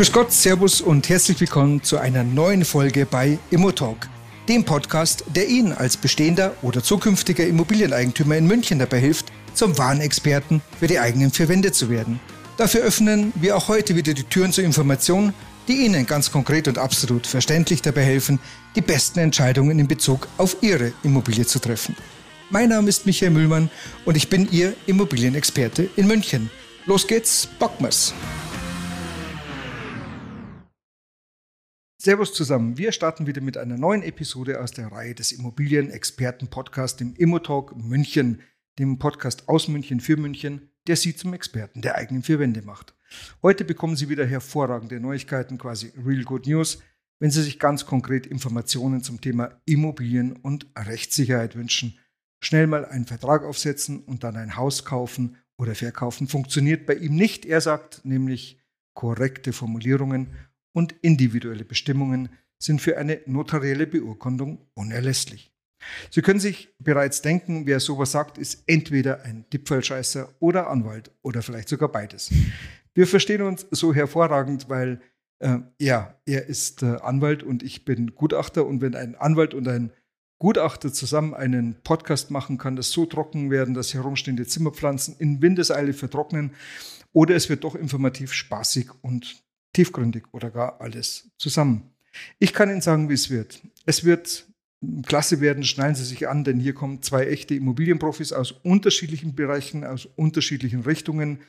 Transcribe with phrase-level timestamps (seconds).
[0.00, 4.08] Grüß Gott, Servus und herzlich willkommen zu einer neuen Folge bei Immotalk,
[4.48, 10.00] dem Podcast, der Ihnen als bestehender oder zukünftiger Immobilieneigentümer in München dabei hilft, zum wahren
[10.00, 12.18] Experten für die eigenen vier zu werden.
[12.56, 15.34] Dafür öffnen wir auch heute wieder die Türen zur Information,
[15.68, 18.38] die Ihnen ganz konkret und absolut verständlich dabei helfen,
[18.76, 21.94] die besten Entscheidungen in Bezug auf Ihre Immobilie zu treffen.
[22.48, 23.68] Mein Name ist Michael Müllmann
[24.06, 26.48] und ich bin Ihr Immobilienexperte in München.
[26.86, 28.14] Los geht's, Bockmers!
[32.02, 32.78] Servus zusammen.
[32.78, 38.40] Wir starten wieder mit einer neuen Episode aus der Reihe des Immobilienexperten-Podcasts, dem Immotalk München,
[38.78, 42.94] dem Podcast aus München für München, der Sie zum Experten der eigenen vier Wände macht.
[43.42, 46.78] Heute bekommen Sie wieder hervorragende Neuigkeiten, quasi Real Good News,
[47.18, 51.98] wenn Sie sich ganz konkret Informationen zum Thema Immobilien und Rechtssicherheit wünschen.
[52.42, 57.14] Schnell mal einen Vertrag aufsetzen und dann ein Haus kaufen oder verkaufen funktioniert bei ihm
[57.14, 57.44] nicht.
[57.44, 58.58] Er sagt nämlich,
[58.94, 60.28] korrekte Formulierungen
[60.72, 65.52] und individuelle Bestimmungen sind für eine notarielle Beurkundung unerlässlich.
[66.10, 71.42] Sie können sich bereits denken, wer sowas sagt, ist entweder ein Dipfelscheißer oder Anwalt oder
[71.42, 72.30] vielleicht sogar beides.
[72.94, 75.00] Wir verstehen uns so hervorragend, weil
[75.38, 79.66] äh, ja, er ist äh, Anwalt und ich bin Gutachter und wenn ein Anwalt und
[79.68, 79.92] ein
[80.38, 85.92] Gutachter zusammen einen Podcast machen, kann das so trocken werden, dass herumstehende Zimmerpflanzen in Windeseile
[85.92, 86.54] vertrocknen
[87.12, 91.90] oder es wird doch informativ, spaßig und tiefgründig oder gar alles zusammen.
[92.38, 93.62] Ich kann Ihnen sagen, wie es wird.
[93.86, 94.46] Es wird
[95.06, 99.84] klasse werden, schnallen Sie sich an, denn hier kommen zwei echte Immobilienprofis aus unterschiedlichen Bereichen,
[99.84, 101.40] aus unterschiedlichen Richtungen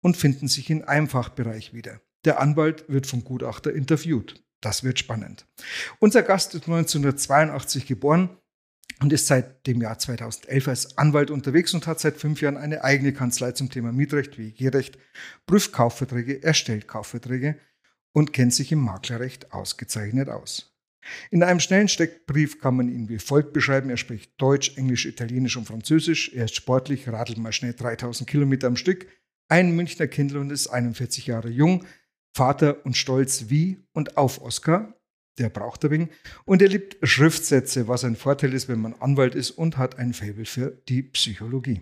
[0.00, 2.00] und finden sich in einem Fachbereich wieder.
[2.24, 4.42] Der Anwalt wird vom Gutachter interviewt.
[4.60, 5.46] Das wird spannend.
[6.00, 8.30] Unser Gast ist 1982 geboren
[9.00, 12.84] und ist seit dem Jahr 2011 als Anwalt unterwegs und hat seit fünf Jahren eine
[12.84, 14.98] eigene Kanzlei zum Thema Mietrecht, WG-Recht,
[15.46, 17.58] prüft Kaufverträge, erstellt Kaufverträge
[18.12, 20.74] und kennt sich im Maklerrecht ausgezeichnet aus.
[21.30, 23.88] In einem schnellen Steckbrief kann man ihn wie folgt beschreiben.
[23.88, 26.32] Er spricht Deutsch, Englisch, Italienisch und Französisch.
[26.34, 29.06] Er ist sportlich, radelt mal schnell 3000 Kilometer am Stück.
[29.48, 31.84] Ein Münchner Kind und ist 41 Jahre jung.
[32.34, 34.94] Vater und stolz wie und auf Oscar,
[35.38, 36.10] der braucht er wegen.
[36.44, 40.12] Und er liebt Schriftsätze, was ein Vorteil ist, wenn man Anwalt ist und hat ein
[40.12, 41.80] Faible für die Psychologie.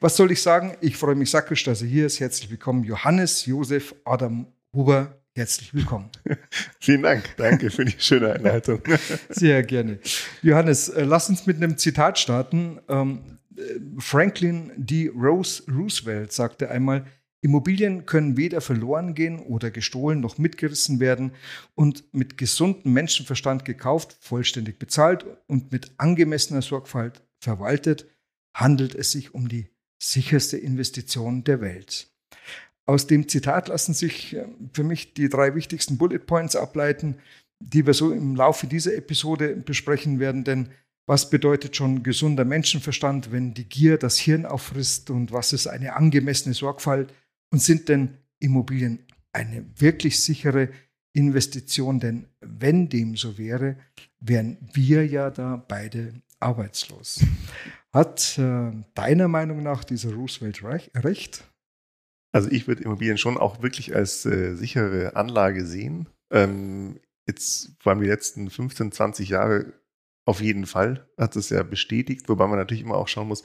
[0.00, 0.76] Was soll ich sagen?
[0.80, 2.20] Ich freue mich sackisch, dass er hier ist.
[2.20, 5.20] Herzlich willkommen, Johannes Josef Adam Huber.
[5.34, 6.10] Herzlich willkommen.
[6.80, 7.24] Vielen Dank.
[7.36, 8.82] Danke für die schöne Einleitung.
[9.28, 10.00] Sehr gerne.
[10.42, 12.80] Johannes, äh, lass uns mit einem Zitat starten.
[12.88, 13.62] Ähm, äh,
[13.98, 15.08] Franklin D.
[15.08, 17.06] Rose Roosevelt sagte einmal,
[17.42, 21.32] Immobilien können weder verloren gehen oder gestohlen noch mitgerissen werden
[21.74, 28.06] und mit gesundem Menschenverstand gekauft, vollständig bezahlt und mit angemessener Sorgfalt verwaltet,
[28.54, 29.68] handelt es sich um die
[30.02, 32.12] sicherste Investition der Welt.
[32.86, 37.16] Aus dem Zitat lassen sich äh, für mich die drei wichtigsten Bullet Points ableiten,
[37.60, 40.70] die wir so im Laufe dieser Episode besprechen werden, denn
[41.06, 45.96] was bedeutet schon gesunder Menschenverstand, wenn die Gier das Hirn auffrisst und was ist eine
[45.96, 47.12] angemessene Sorgfalt
[47.50, 49.00] und sind denn Immobilien
[49.32, 50.70] eine wirklich sichere
[51.12, 52.00] Investition?
[52.00, 53.76] Denn wenn dem so wäre,
[54.20, 57.24] wären wir ja da beide arbeitslos.
[57.92, 61.44] Hat äh, deiner Meinung nach dieser Roosevelt recht?
[62.32, 66.08] Also ich würde Immobilien schon auch wirklich als äh, sichere Anlage sehen.
[66.30, 69.72] Ähm, jetzt vor allem die letzten 15, 20 Jahre
[70.26, 73.42] auf jeden Fall hat es ja bestätigt, wobei man natürlich immer auch schauen muss,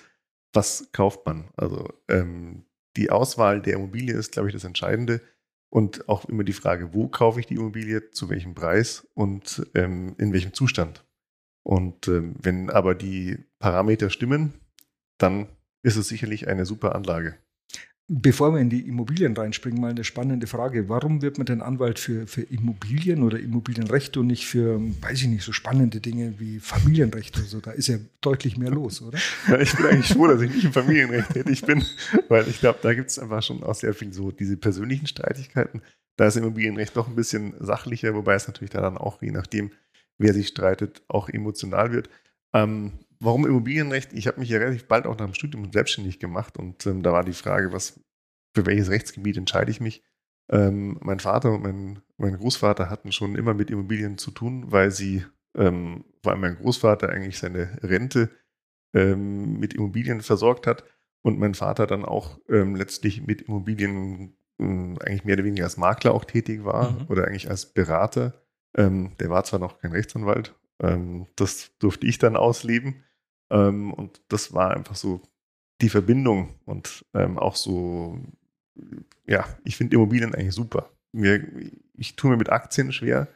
[0.53, 1.49] was kauft man.
[1.57, 2.65] Also ähm,
[2.97, 5.21] die Auswahl der Immobilie ist, glaube ich, das Entscheidende.
[5.69, 10.15] Und auch immer die Frage, wo kaufe ich die Immobilie, zu welchem Preis und ähm,
[10.17, 11.05] in welchem Zustand.
[11.63, 14.53] Und ähm, wenn aber die Parameter stimmen,
[15.17, 15.47] dann
[15.81, 17.37] ist es sicherlich eine super Anlage.
[18.07, 20.89] Bevor wir in die Immobilien reinspringen, mal eine spannende Frage.
[20.89, 25.27] Warum wird man denn Anwalt für, für Immobilien oder Immobilienrecht und nicht für, weiß ich
[25.27, 27.61] nicht, so spannende Dinge wie Familienrecht oder so?
[27.61, 29.17] Da ist ja deutlich mehr los, oder?
[29.47, 31.83] Ja, ich bin eigentlich froh, dass ich nicht im Familienrecht tätig bin,
[32.29, 35.81] weil ich glaube, da gibt es einfach schon auch sehr viel so diese persönlichen Streitigkeiten.
[36.15, 39.71] Da ist Immobilienrecht doch ein bisschen sachlicher, wobei es natürlich da dann auch, je nachdem,
[40.19, 42.09] wer sich streitet, auch emotional wird.
[42.53, 44.13] Ähm, warum Immobilienrecht?
[44.13, 47.11] Ich habe mich ja relativ bald auch nach dem Studium selbstständig gemacht und ähm, da
[47.13, 47.99] war die Frage, was,
[48.53, 50.03] für welches Rechtsgebiet entscheide ich mich?
[50.49, 54.91] Ähm, mein Vater und mein, mein, Großvater hatten schon immer mit Immobilien zu tun, weil
[54.91, 55.25] sie,
[55.55, 58.29] ähm, vor allem mein Großvater eigentlich seine Rente
[58.93, 60.83] ähm, mit Immobilien versorgt hat
[61.23, 65.77] und mein Vater dann auch ähm, letztlich mit Immobilien ähm, eigentlich mehr oder weniger als
[65.77, 67.05] Makler auch tätig war mhm.
[67.07, 68.41] oder eigentlich als Berater.
[68.77, 73.03] der war zwar noch kein Rechtsanwalt, das durfte ich dann ausleben.
[73.49, 75.21] Ähm, und das war einfach so
[75.81, 78.19] die Verbindung und ähm, auch so,
[79.25, 80.89] ja, ich finde Immobilien eigentlich super.
[81.11, 81.45] Mir,
[81.93, 83.27] ich tue mir mit Aktien schwer.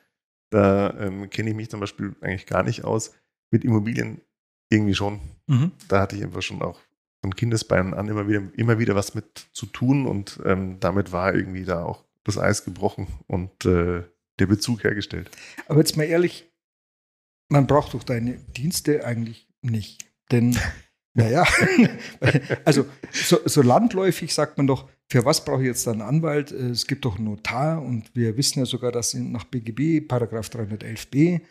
[0.50, 3.14] Da ähm, kenne ich mich zum Beispiel eigentlich gar nicht aus.
[3.52, 4.22] Mit Immobilien
[4.70, 5.20] irgendwie schon.
[5.48, 5.72] Mhm.
[5.88, 6.80] Da hatte ich einfach schon auch
[7.22, 11.36] von Kindesbeinen an immer wieder, immer wieder was mit zu tun und ähm, damit war
[11.36, 14.04] irgendwie da auch das Eis gebrochen und äh,
[14.40, 15.30] der Bezug hergestellt.
[15.68, 16.49] Aber jetzt mal ehrlich,
[17.50, 20.06] man braucht doch deine Dienste eigentlich nicht.
[20.32, 20.58] Denn,
[21.14, 21.46] naja,
[22.66, 26.52] also so, so, landläufig sagt man doch, für was brauche ich jetzt einen Anwalt?
[26.52, 31.42] Es gibt doch einen Notar und wir wissen ja sogar, dass nach BGB, Paragraph 311b,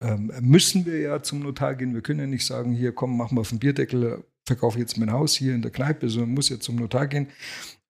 [0.00, 1.94] ähm, müssen wir ja zum Notar gehen.
[1.94, 5.12] Wir können ja nicht sagen, hier komm, mach mal auf den Bierdeckel, verkaufe jetzt mein
[5.12, 7.28] Haus hier in der Kneipe, sondern muss ja zum Notar gehen.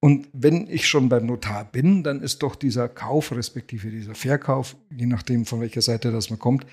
[0.01, 4.75] Und wenn ich schon beim Notar bin, dann ist doch dieser Kauf, respektive dieser Verkauf,
[4.95, 6.65] je nachdem von welcher Seite das man kommt,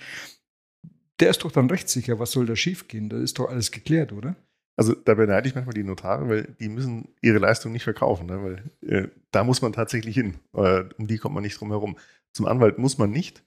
[1.21, 2.19] der ist doch dann rechtssicher.
[2.19, 3.09] Was soll da schiefgehen?
[3.09, 4.37] Da ist doch alles geklärt, oder?
[4.77, 8.43] Also da beneide ich manchmal die Notare, weil die müssen ihre Leistung nicht verkaufen, ne?
[8.43, 10.35] weil äh, da muss man tatsächlich hin.
[10.53, 11.97] Äh, um die kommt man nicht drum herum.
[12.35, 13.43] Zum Anwalt muss man nicht.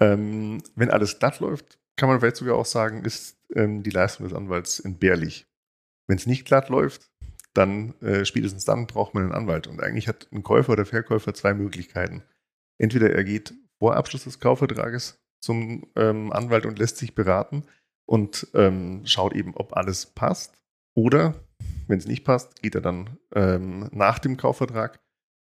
[0.00, 4.28] Ähm, wenn alles glatt läuft, kann man vielleicht sogar auch sagen, ist ähm, die Leistung
[4.28, 5.48] des Anwalts entbehrlich.
[6.06, 7.10] Wenn es nicht glatt läuft,
[7.54, 9.66] dann äh, spätestens dann braucht man einen Anwalt.
[9.66, 12.22] Und eigentlich hat ein Käufer oder Verkäufer zwei Möglichkeiten.
[12.80, 17.64] Entweder er geht vor Abschluss des Kaufvertrages zum ähm, Anwalt und lässt sich beraten
[18.06, 20.54] und ähm, schaut eben, ob alles passt.
[20.94, 21.34] Oder,
[21.86, 25.00] wenn es nicht passt, geht er dann ähm, nach dem Kaufvertrag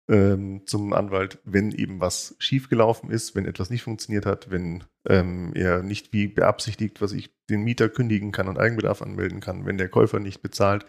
[0.08, 5.52] ähm, zum Anwalt, wenn eben was schiefgelaufen ist, wenn etwas nicht funktioniert hat, wenn ähm,
[5.54, 9.78] er nicht wie beabsichtigt, was ich den Mieter kündigen kann und Eigenbedarf anmelden kann, wenn
[9.78, 10.86] der Käufer nicht bezahlt,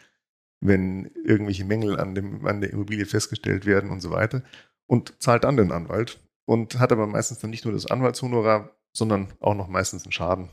[0.59, 4.43] wenn irgendwelche Mängel an, dem, an der Immobilie festgestellt werden und so weiter
[4.87, 9.33] und zahlt dann den Anwalt und hat aber meistens dann nicht nur das Anwaltshonorar, sondern
[9.39, 10.49] auch noch meistens einen Schaden.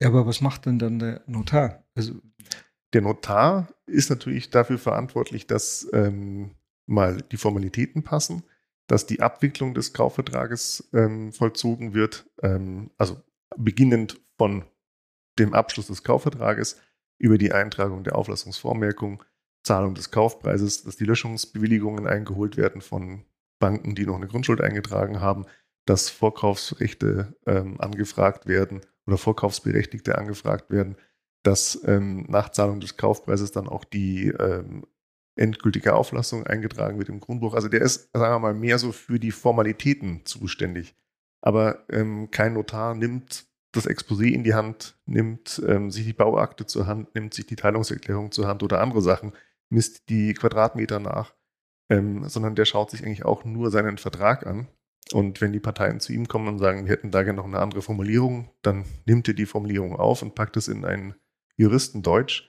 [0.00, 1.84] Ja, aber was macht denn dann der Notar?
[1.94, 2.14] Also
[2.92, 8.42] der Notar ist natürlich dafür verantwortlich, dass ähm, mal die Formalitäten passen,
[8.86, 13.22] dass die Abwicklung des Kaufvertrages ähm, vollzogen wird, ähm, also
[13.56, 14.64] beginnend von
[15.38, 16.80] dem Abschluss des Kaufvertrages
[17.18, 19.22] über die Eintragung der Auflassungsvormerkung,
[19.62, 23.24] Zahlung des Kaufpreises, dass die Löschungsbewilligungen eingeholt werden von
[23.58, 25.44] Banken, die noch eine Grundschuld eingetragen haben,
[25.86, 30.96] dass Vorkaufsrechte ähm, angefragt werden oder Vorkaufsberechtigte angefragt werden,
[31.42, 34.86] dass ähm, nach Zahlung des Kaufpreises dann auch die ähm,
[35.36, 37.54] endgültige Auflassung eingetragen wird im Grundbuch.
[37.54, 40.94] Also der ist, sagen wir mal, mehr so für die Formalitäten zuständig.
[41.40, 46.66] Aber ähm, kein Notar nimmt das Exposé in die Hand, nimmt ähm, sich die Bauakte
[46.66, 49.32] zur Hand, nimmt sich die Teilungserklärung zur Hand oder andere Sachen,
[49.70, 51.34] misst die Quadratmeter nach,
[51.88, 54.68] ähm, sondern der schaut sich eigentlich auch nur seinen Vertrag an
[55.12, 57.58] und wenn die Parteien zu ihm kommen und sagen, wir hätten da gerne noch eine
[57.58, 61.14] andere Formulierung, dann nimmt er die Formulierung auf und packt es in ein
[61.56, 62.48] Juristendeutsch.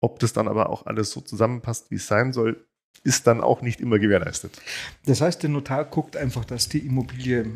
[0.00, 2.66] Ob das dann aber auch alles so zusammenpasst, wie es sein soll,
[3.02, 4.60] ist dann auch nicht immer gewährleistet.
[5.04, 7.46] Das heißt, der Notar guckt einfach, dass die Immobilie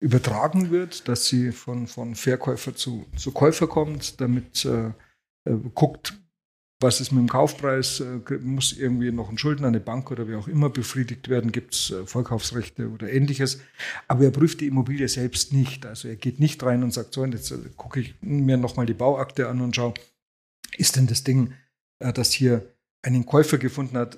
[0.00, 4.88] übertragen wird, dass sie von, von Verkäufer zu, zu Käufer kommt, damit äh,
[5.44, 6.21] äh guckt,
[6.82, 8.00] was ist mit dem Kaufpreis?
[8.00, 11.52] Äh, muss irgendwie noch ein Schulden an eine Bank oder wie auch immer befriedigt werden?
[11.52, 13.60] Gibt es äh, Vollkaufsrechte oder ähnliches?
[14.08, 15.86] Aber er prüft die Immobilie selbst nicht.
[15.86, 18.94] Also er geht nicht rein und sagt, so, jetzt äh, gucke ich mir nochmal die
[18.94, 19.94] Bauakte an und schaue,
[20.76, 21.52] ist denn das Ding,
[21.98, 22.66] das hier
[23.02, 24.14] einen Käufer gefunden hat,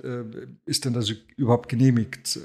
[0.66, 2.38] ist denn das überhaupt genehmigt?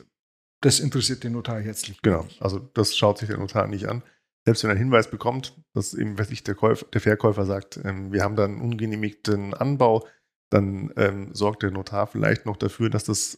[0.61, 2.01] Das interessiert den Notar herzlich.
[2.01, 4.01] Genau, also das schaut sich der Notar nicht an
[4.49, 7.79] selbst wenn er einen Hinweis bekommt, dass eben, was ich, der, Käufer, der Verkäufer sagt,
[7.83, 10.07] ähm, wir haben da einen ungenehmigten Anbau,
[10.49, 13.37] dann ähm, sorgt der Notar vielleicht noch dafür, dass das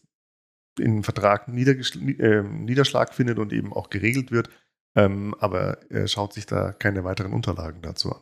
[0.80, 4.50] in Vertrag äh, Niederschlag findet und eben auch geregelt wird.
[4.96, 8.22] Ähm, aber er schaut sich da keine weiteren Unterlagen dazu an.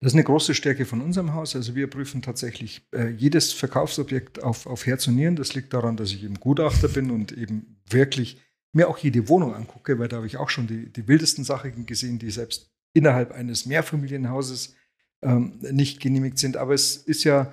[0.00, 1.56] Das ist eine große Stärke von unserem Haus.
[1.56, 5.34] Also wir prüfen tatsächlich äh, jedes Verkaufsobjekt auf, auf Herz und Nieren.
[5.34, 8.40] Das liegt daran, dass ich eben Gutachter bin und eben wirklich
[8.72, 11.86] mir auch jede Wohnung angucke, weil da habe ich auch schon die, die wildesten Sachen
[11.86, 14.74] gesehen, die selbst innerhalb eines Mehrfamilienhauses
[15.22, 16.56] ähm, nicht genehmigt sind.
[16.56, 17.52] Aber es ist ja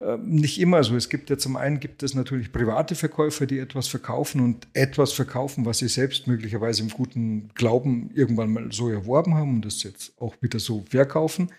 [0.00, 0.96] äh, nicht immer so.
[0.96, 5.12] Es gibt ja zum einen gibt es natürlich private Verkäufer, die etwas verkaufen und etwas
[5.12, 9.82] verkaufen, was sie selbst möglicherweise im guten Glauben irgendwann mal so erworben haben und das
[9.82, 11.52] jetzt auch wieder so verkaufen.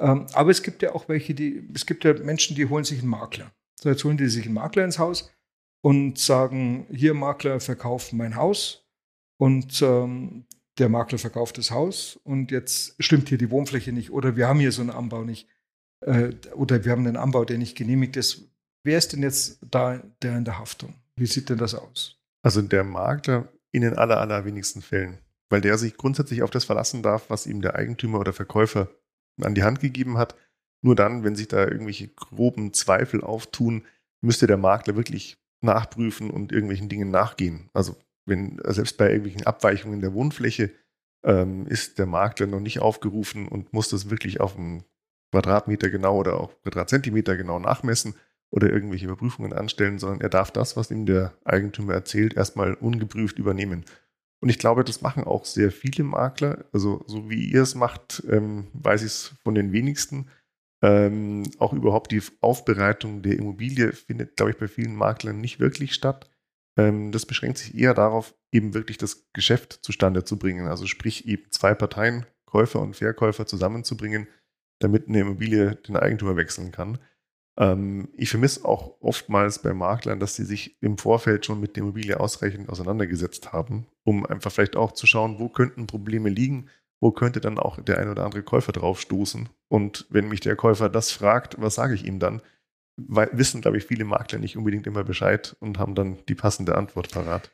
[0.00, 3.00] Ähm, aber es gibt ja auch welche, die, es gibt ja Menschen, die holen sich
[3.00, 3.52] einen Makler.
[3.80, 5.30] So, jetzt holen die sich einen Makler ins Haus
[5.84, 8.86] und sagen, hier Makler verkauft mein Haus
[9.36, 10.46] und ähm,
[10.78, 14.60] der Makler verkauft das Haus und jetzt stimmt hier die Wohnfläche nicht oder wir haben
[14.60, 15.46] hier so einen Anbau nicht
[16.00, 18.50] äh, oder wir haben einen Anbau, der nicht genehmigt ist.
[18.82, 20.94] Wer ist denn jetzt da der in der Haftung?
[21.16, 22.18] Wie sieht denn das aus?
[22.42, 25.18] Also der Makler in den aller, allerwenigsten Fällen,
[25.50, 28.88] weil der sich grundsätzlich auf das verlassen darf, was ihm der Eigentümer oder Verkäufer
[29.42, 30.34] an die Hand gegeben hat.
[30.80, 33.84] Nur dann, wenn sich da irgendwelche groben Zweifel auftun,
[34.22, 37.70] müsste der Makler wirklich nachprüfen und irgendwelchen Dingen nachgehen.
[37.72, 40.70] Also wenn selbst bei irgendwelchen Abweichungen der Wohnfläche
[41.24, 44.84] ähm, ist der Makler noch nicht aufgerufen und muss das wirklich auf einen
[45.32, 48.14] Quadratmeter genau oder auch Quadratzentimeter genau nachmessen
[48.50, 53.38] oder irgendwelche Überprüfungen anstellen, sondern er darf das, was ihm der Eigentümer erzählt, erstmal ungeprüft
[53.38, 53.84] übernehmen.
[54.40, 56.66] Und ich glaube, das machen auch sehr viele Makler.
[56.72, 60.28] Also so wie ihr es macht, ähm, weiß ich es von den wenigsten.
[60.82, 65.94] Ähm, auch überhaupt die Aufbereitung der Immobilie findet, glaube ich, bei vielen Maklern nicht wirklich
[65.94, 66.30] statt.
[66.76, 70.66] Ähm, das beschränkt sich eher darauf, eben wirklich das Geschäft zustande zu bringen.
[70.66, 74.28] Also sprich eben zwei Parteien, Käufer und Verkäufer zusammenzubringen,
[74.80, 76.98] damit eine Immobilie den Eigentümer wechseln kann.
[77.56, 81.84] Ähm, ich vermisse auch oftmals bei Maklern, dass sie sich im Vorfeld schon mit der
[81.84, 86.68] Immobilie ausreichend auseinandergesetzt haben, um einfach vielleicht auch zu schauen, wo könnten Probleme liegen,
[87.04, 89.50] wo könnte dann auch der ein oder andere Käufer drauf stoßen.
[89.68, 92.40] Und wenn mich der Käufer das fragt, was sage ich ihm dann?
[92.96, 96.76] Weil, wissen, glaube ich, viele Makler nicht unbedingt immer Bescheid und haben dann die passende
[96.76, 97.50] Antwort parat.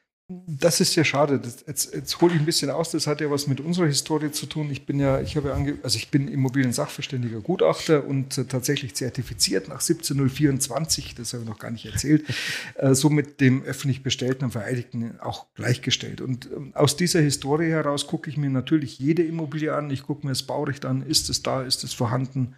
[0.47, 1.41] Das ist ja schade.
[1.41, 2.93] Das, jetzt, jetzt hole ich ein bisschen aus.
[2.93, 4.71] Das hat ja was mit unserer Historie zu tun.
[4.71, 8.95] Ich bin ja, ich habe ja ange, also ich bin Immobilien-Sachverständiger Gutachter und äh, tatsächlich
[8.95, 11.17] zertifiziert nach 17024.
[11.17, 12.25] Das habe ich noch gar nicht erzählt.
[12.77, 16.21] äh, so mit dem öffentlich bestellten und Vereidigten auch gleichgestellt.
[16.21, 19.91] Und ähm, aus dieser Historie heraus gucke ich mir natürlich jede Immobilie an.
[19.91, 21.03] Ich gucke mir das Baurecht an.
[21.03, 21.63] Ist es da?
[21.63, 22.55] Ist es vorhanden?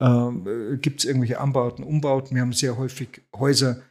[0.00, 2.36] Ähm, äh, Gibt es irgendwelche Anbauten, Umbauten?
[2.36, 3.82] Wir haben sehr häufig Häuser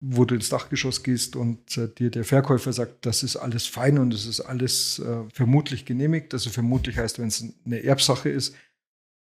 [0.00, 3.98] wo du ins Dachgeschoss gehst und äh, dir der Verkäufer sagt, das ist alles fein
[3.98, 6.32] und es ist alles äh, vermutlich genehmigt.
[6.34, 8.54] Also vermutlich heißt, wenn es eine Erbsache ist.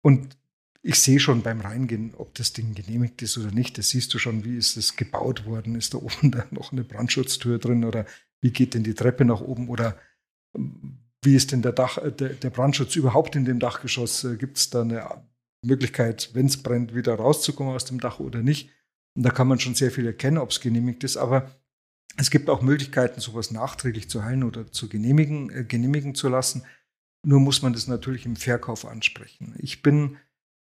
[0.02, 0.36] Und
[0.82, 3.78] ich sehe schon beim Reingehen, ob das Ding genehmigt ist oder nicht.
[3.78, 5.76] Das siehst du schon, wie ist es gebaut worden?
[5.76, 8.06] Ist da oben da noch eine Brandschutztür drin oder
[8.42, 9.98] wie geht denn die Treppe nach oben oder
[10.56, 14.24] ähm, wie ist denn der, Dach, äh, der, der Brandschutz überhaupt in dem Dachgeschoss?
[14.24, 15.24] Äh, Gibt es da eine
[15.64, 18.70] Möglichkeit, wenn es brennt, wieder rauszukommen aus dem Dach oder nicht?
[19.16, 21.18] Und da kann man schon sehr viel erkennen, ob es genehmigt ist.
[21.18, 21.52] Aber
[22.18, 26.64] es gibt auch Möglichkeiten, sowas nachträglich zu heilen oder zu genehmigen, äh, genehmigen zu lassen.
[27.26, 29.56] Nur muss man das natürlich im Verkauf ansprechen.
[29.58, 30.18] Ich bin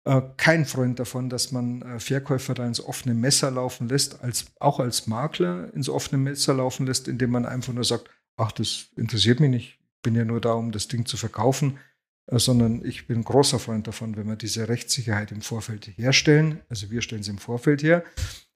[0.04, 4.46] äh, kein Freund davon, dass man äh, Verkäufer da ins offene Messer laufen lässt, als,
[4.60, 8.86] auch als Makler ins offene Messer laufen lässt, indem man einfach nur sagt, ach, das
[8.96, 11.78] interessiert mich nicht, ich bin ja nur da, um das Ding zu verkaufen.
[12.26, 16.60] Äh, sondern ich bin großer Freund davon, wenn wir diese Rechtssicherheit im Vorfeld herstellen.
[16.68, 18.04] Also wir stellen sie im Vorfeld her.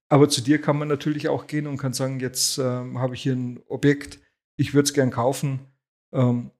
[0.08, 3.22] Aber zu dir kann man natürlich auch gehen und kann sagen, jetzt ähm, habe ich
[3.22, 4.18] hier ein Objekt,
[4.56, 5.60] ich würde es gern kaufen,
[6.12, 6.50] ähm,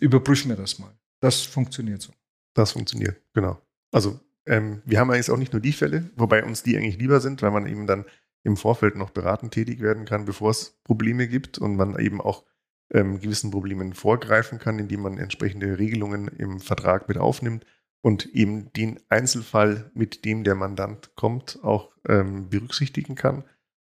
[0.00, 0.94] überprüf mir das mal.
[1.20, 2.12] Das funktioniert so.
[2.54, 3.58] Das funktioniert, genau.
[3.90, 7.20] Also ähm, wir haben eigentlich auch nicht nur die Fälle, wobei uns die eigentlich lieber
[7.20, 8.04] sind, weil man eben dann
[8.44, 12.44] im Vorfeld noch beratend tätig werden kann, bevor es Probleme gibt und man eben auch
[12.92, 17.64] ähm, gewissen Problemen vorgreifen kann, indem man entsprechende Regelungen im Vertrag mit aufnimmt
[18.02, 23.44] und eben den Einzelfall, mit dem der Mandant kommt, auch ähm, berücksichtigen kann.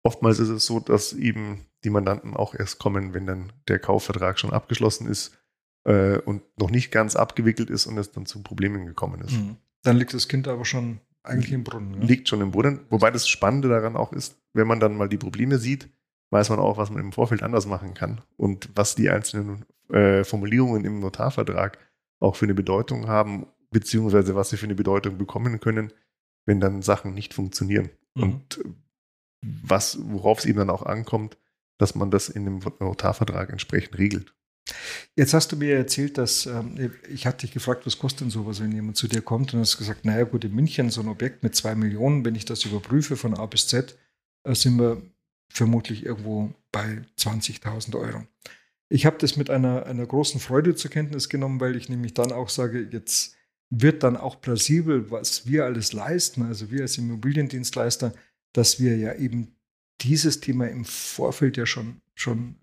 [0.03, 4.39] Oftmals ist es so, dass eben die Mandanten auch erst kommen, wenn dann der Kaufvertrag
[4.39, 5.37] schon abgeschlossen ist
[5.85, 9.33] äh, und noch nicht ganz abgewickelt ist und es dann zu Problemen gekommen ist.
[9.33, 9.57] Mhm.
[9.83, 12.01] Dann liegt das Kind aber schon eigentlich im Brunnen.
[12.01, 12.07] Ja?
[12.07, 12.81] Liegt schon im Brunnen.
[12.89, 15.89] Wobei das Spannende daran auch ist, wenn man dann mal die Probleme sieht,
[16.31, 20.23] weiß man auch, was man im Vorfeld anders machen kann und was die einzelnen äh,
[20.23, 21.77] Formulierungen im Notarvertrag
[22.19, 25.91] auch für eine Bedeutung haben, beziehungsweise was sie für eine Bedeutung bekommen können,
[26.45, 27.89] wenn dann Sachen nicht funktionieren.
[28.15, 28.23] Mhm.
[28.23, 28.59] Und
[29.41, 31.37] was, worauf es eben dann auch ankommt,
[31.77, 34.33] dass man das in dem Notarvertrag entsprechend regelt.
[35.15, 38.61] Jetzt hast du mir erzählt, dass ähm, ich hatte dich gefragt, was kostet denn sowas,
[38.61, 41.41] wenn jemand zu dir kommt und hast gesagt, naja gut, in München so ein Objekt
[41.41, 43.97] mit zwei Millionen, wenn ich das überprüfe von A bis Z,
[44.43, 45.01] äh, sind wir
[45.49, 48.23] vermutlich irgendwo bei 20.000 Euro.
[48.89, 52.31] Ich habe das mit einer, einer großen Freude zur Kenntnis genommen, weil ich nämlich dann
[52.31, 53.35] auch sage, jetzt
[53.69, 58.13] wird dann auch plausibel, was wir alles leisten, also wir als Immobiliendienstleister,
[58.53, 59.55] dass wir ja eben
[60.01, 62.55] dieses Thema im Vorfeld ja schon, schon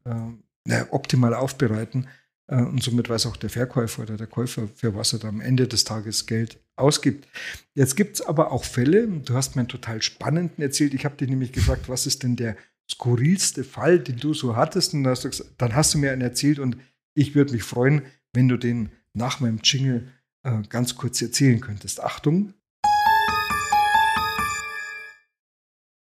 [0.69, 2.09] äh, optimal aufbereiten.
[2.49, 5.41] Äh, und somit weiß auch der Verkäufer oder der Käufer, für was er dann am
[5.41, 7.29] Ende des Tages Geld ausgibt.
[7.75, 10.95] Jetzt gibt es aber auch Fälle, du hast mir einen total spannenden erzählt.
[10.95, 12.57] Ich habe dich nämlich gefragt, was ist denn der
[12.91, 14.95] skurrilste Fall, den du so hattest?
[14.95, 16.77] Und dann hast du, gesagt, dann hast du mir einen erzählt und
[17.15, 18.03] ich würde mich freuen,
[18.33, 20.09] wenn du den nach meinem Jingle
[20.43, 22.03] äh, ganz kurz erzählen könntest.
[22.03, 22.53] Achtung.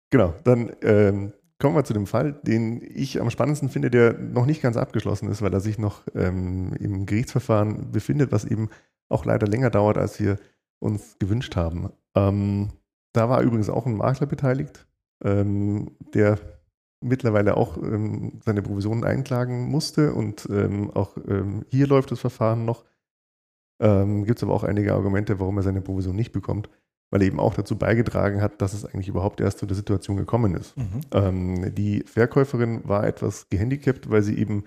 [0.10, 4.46] Genau, dann ähm, kommen wir zu dem Fall, den ich am spannendsten finde, der noch
[4.46, 8.70] nicht ganz abgeschlossen ist, weil er sich noch ähm, im Gerichtsverfahren befindet, was eben
[9.10, 10.38] auch leider länger dauert, als wir
[10.80, 11.90] uns gewünscht haben.
[12.16, 12.70] Ähm,
[13.14, 14.88] da war übrigens auch ein Makler beteiligt,
[15.24, 16.38] ähm, der
[17.02, 22.66] mittlerweile auch ähm, seine Provisionen einklagen musste und ähm, auch ähm, hier läuft das Verfahren
[22.66, 22.86] noch.
[23.80, 26.70] Ähm, Gibt es aber auch einige Argumente, warum er seine Provision nicht bekommt.
[27.10, 30.18] weil er eben auch dazu beigetragen hat, dass es eigentlich überhaupt erst zu der Situation
[30.18, 30.76] gekommen ist.
[30.76, 31.02] Mhm.
[31.12, 34.66] Ähm, die Verkäuferin war etwas gehandicapt, weil sie eben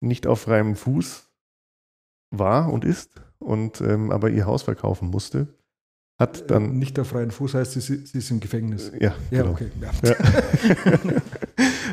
[0.00, 1.28] nicht auf freiem Fuß
[2.30, 5.48] war und ist und ähm, aber ihr Haus verkaufen musste.
[6.18, 8.92] Hat äh, dann nicht auf freien Fuß heißt, sie, sie ist im Gefängnis.
[9.00, 9.52] Ja, ja genau.
[9.52, 9.70] okay.
[9.80, 9.90] Ja.
[10.04, 10.14] Ja.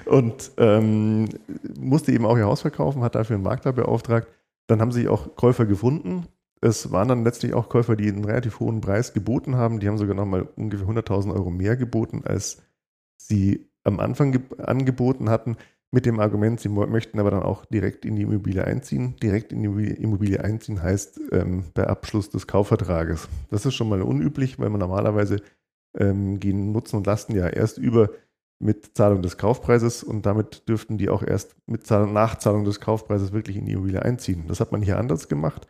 [0.05, 1.29] und ähm,
[1.79, 4.27] musste eben auch ihr Haus verkaufen, hat dafür einen Makler beauftragt.
[4.67, 6.25] Dann haben sich auch Käufer gefunden.
[6.61, 9.79] Es waren dann letztlich auch Käufer, die einen relativ hohen Preis geboten haben.
[9.79, 12.63] Die haben sogar nochmal ungefähr 100.000 Euro mehr geboten, als
[13.17, 15.55] sie am Anfang angeboten hatten
[15.91, 19.15] mit dem Argument, sie möchten aber dann auch direkt in die Immobilie einziehen.
[19.23, 23.29] Direkt in die Immobilie einziehen heißt ähm, bei Abschluss des Kaufvertrages.
[23.49, 25.37] Das ist schon mal unüblich, weil man normalerweise
[25.97, 28.09] ähm, gehen Nutzen und Lasten ja erst über
[28.59, 33.31] mit Zahlung des Kaufpreises und damit dürften die auch erst mit Zahlung, Nachzahlung des Kaufpreises
[33.31, 34.45] wirklich in die Immobilie einziehen.
[34.47, 35.67] Das hat man hier anders gemacht.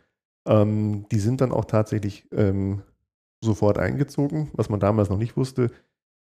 [0.48, 2.84] Ähm, die sind dann auch tatsächlich ähm,
[3.44, 4.50] sofort eingezogen.
[4.54, 5.72] Was man damals noch nicht wusste,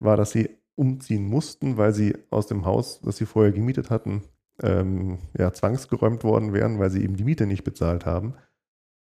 [0.00, 4.22] war, dass sie umziehen mussten, weil sie aus dem Haus, das sie vorher gemietet hatten,
[4.62, 8.34] ähm, ja, zwangsgeräumt worden wären, weil sie eben die Miete nicht bezahlt haben.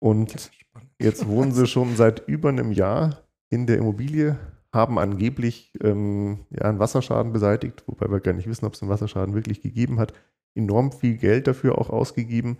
[0.00, 0.50] Und
[0.98, 4.38] jetzt wohnen sie schon seit über einem Jahr in der Immobilie,
[4.72, 8.90] haben angeblich ähm, ja, einen Wasserschaden beseitigt, wobei wir gar nicht wissen, ob es einen
[8.90, 10.12] Wasserschaden wirklich gegeben hat.
[10.54, 12.58] Enorm viel Geld dafür auch ausgegeben.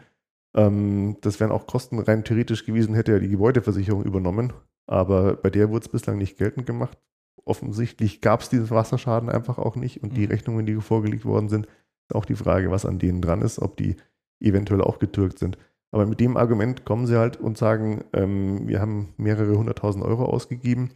[0.54, 4.52] Ähm, das wären auch Kosten rein theoretisch gewesen, hätte ja die Gebäudeversicherung übernommen.
[4.86, 6.98] Aber bei der wurde es bislang nicht geltend gemacht
[7.44, 10.32] offensichtlich gab es diesen Wasserschaden einfach auch nicht und die mhm.
[10.32, 13.76] Rechnungen, die vorgelegt worden sind, ist auch die Frage, was an denen dran ist, ob
[13.76, 13.96] die
[14.40, 15.58] eventuell auch getürkt sind.
[15.92, 20.24] Aber mit dem Argument kommen sie halt und sagen, ähm, wir haben mehrere hunderttausend Euro
[20.24, 20.90] ausgegeben,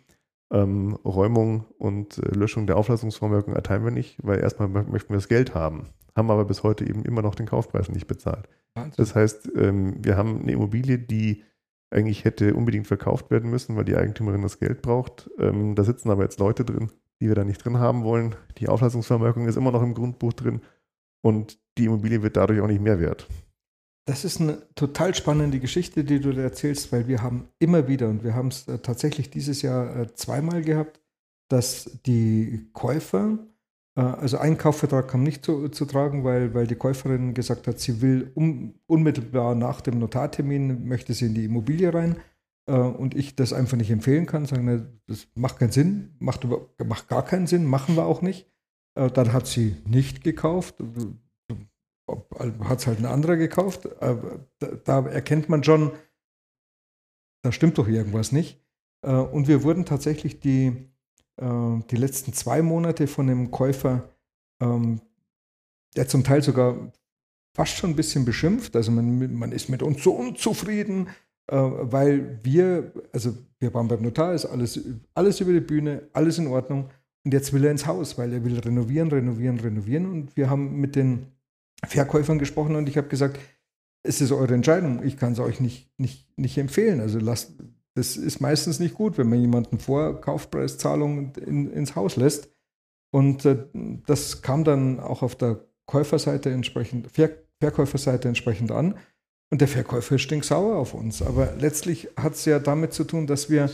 [0.53, 5.29] ähm, Räumung und äh, Löschung der Auflassungsvermögen erteilen wir nicht, weil erstmal möchten wir das
[5.29, 8.49] Geld haben, haben aber bis heute eben immer noch den Kaufpreis nicht bezahlt.
[8.75, 8.95] Wahnsinn.
[8.97, 11.43] Das heißt, ähm, wir haben eine Immobilie, die
[11.91, 15.31] eigentlich hätte unbedingt verkauft werden müssen, weil die Eigentümerin das Geld braucht.
[15.39, 18.35] Ähm, da sitzen aber jetzt Leute drin, die wir da nicht drin haben wollen.
[18.59, 20.61] Die Auflassungsvermerkung ist immer noch im Grundbuch drin
[21.23, 23.29] und die Immobilie wird dadurch auch nicht mehr wert.
[24.07, 28.09] Das ist eine total spannende Geschichte, die du da erzählst, weil wir haben immer wieder,
[28.09, 31.01] und wir haben es äh, tatsächlich dieses Jahr äh, zweimal gehabt,
[31.49, 33.39] dass die Käufer
[33.97, 37.81] äh, also ein Kaufvertrag kam nicht zu, zu, tragen, weil, weil die Käuferin gesagt hat,
[37.81, 42.17] sie will um, unmittelbar nach dem Notartermin, möchte sie in die Immobilie rein
[42.67, 46.47] und ich das einfach nicht empfehlen kann, sagen, das macht keinen Sinn, macht,
[46.83, 48.51] macht gar keinen Sinn, machen wir auch nicht.
[48.95, 50.77] Dann hat sie nicht gekauft,
[52.09, 53.89] hat es halt ein anderer gekauft.
[54.01, 54.39] Da,
[54.85, 55.93] da erkennt man schon,
[57.43, 58.61] da stimmt doch irgendwas nicht.
[59.03, 60.73] Und wir wurden tatsächlich die,
[61.37, 64.09] äh, die letzten zwei Monate von einem Käufer,
[64.61, 65.01] ähm,
[65.97, 66.93] der zum Teil sogar
[67.55, 68.75] fast schon ein bisschen beschimpft.
[68.77, 71.09] Also man, man ist mit uns so unzufrieden,
[71.51, 74.81] äh, weil wir, also wir waren beim Notar, ist alles,
[75.15, 76.91] alles über die Bühne, alles in Ordnung.
[77.25, 80.11] Und jetzt will er ins Haus, weil er will renovieren, renovieren, renovieren.
[80.11, 81.27] Und wir haben mit den
[81.87, 83.39] Verkäufern gesprochen und ich habe gesagt,
[84.07, 85.03] es ist eure Entscheidung.
[85.03, 87.01] Ich kann es euch nicht, nicht, nicht empfehlen.
[87.01, 87.55] Also lasst,
[87.95, 92.51] das ist meistens nicht gut, wenn man jemanden vor Kaufpreiszahlung in, ins Haus lässt.
[93.13, 93.65] Und äh,
[94.07, 98.99] das kam dann auch auf der Käuferseite entsprechend, Ver Verkäuferseite entsprechend an.
[99.51, 101.23] Und der Verkäufer ist stinksauer auf uns.
[101.23, 103.71] Aber letztlich hat es ja damit zu tun, dass wir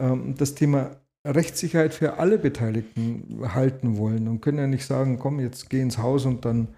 [0.00, 5.40] ähm, das Thema Rechtssicherheit für alle Beteiligten halten wollen und können ja nicht sagen, komm,
[5.40, 6.68] jetzt geh ins Haus und dann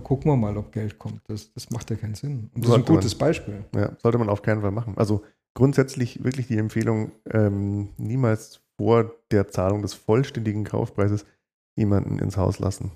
[0.00, 1.20] gucken wir mal, ob Geld kommt.
[1.28, 2.50] Das, das macht ja keinen Sinn.
[2.54, 3.64] Und das sollte ist ein gutes man, Beispiel.
[3.74, 4.96] Ja, sollte man auf keinen Fall machen.
[4.96, 5.22] Also
[5.54, 11.26] grundsätzlich wirklich die Empfehlung, ähm, niemals vor der Zahlung des vollständigen Kaufpreises
[11.76, 12.92] jemanden ins Haus lassen.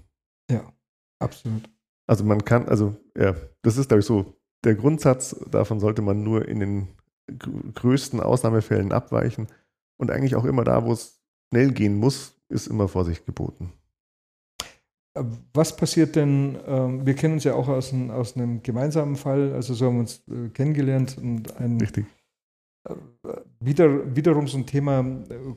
[0.51, 0.73] Ja,
[1.19, 1.69] absolut.
[2.07, 6.23] Also man kann, also ja, das ist, glaube ich, so der Grundsatz, davon sollte man
[6.23, 6.89] nur in den
[7.75, 9.49] größten Ausnahmefällen abweichen.
[9.99, 13.73] Und eigentlich auch immer da, wo es schnell gehen muss, ist immer Vorsicht geboten.
[15.55, 19.52] Was passiert denn, ähm, wir kennen uns ja auch aus, ein, aus, einem gemeinsamen Fall,
[19.52, 22.07] also so haben wir uns äh, kennengelernt und ein, Richtig
[23.61, 25.05] wieder, wiederum so ein Thema,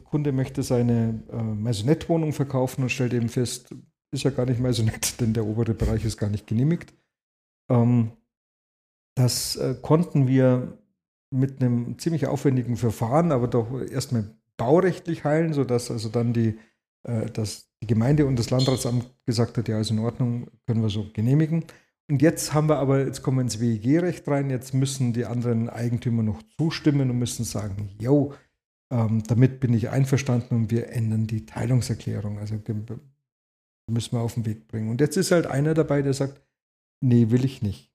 [0.05, 3.73] Kunde möchte seine äh, Maisonette-Wohnung verkaufen und stellt eben fest,
[4.11, 6.93] ist ja gar nicht Maisonette, denn der obere Bereich ist gar nicht genehmigt.
[7.69, 8.11] Ähm,
[9.15, 10.77] das äh, konnten wir
[11.31, 16.57] mit einem ziemlich aufwendigen Verfahren, aber doch erstmal baurechtlich heilen, sodass also dann die,
[17.03, 20.89] äh, dass die Gemeinde und das Landratsamt gesagt hat, ja, ist in Ordnung, können wir
[20.89, 21.63] so genehmigen.
[22.09, 25.69] Und jetzt haben wir aber, jetzt kommen wir ins WEG-Recht rein, jetzt müssen die anderen
[25.69, 28.33] Eigentümer noch zustimmen und müssen sagen, yo,
[28.91, 32.39] ähm, damit bin ich einverstanden und wir ändern die Teilungserklärung.
[32.39, 32.55] Also
[33.87, 34.89] müssen wir auf den Weg bringen.
[34.89, 36.41] Und jetzt ist halt einer dabei, der sagt,
[37.01, 37.93] nee, will ich nicht.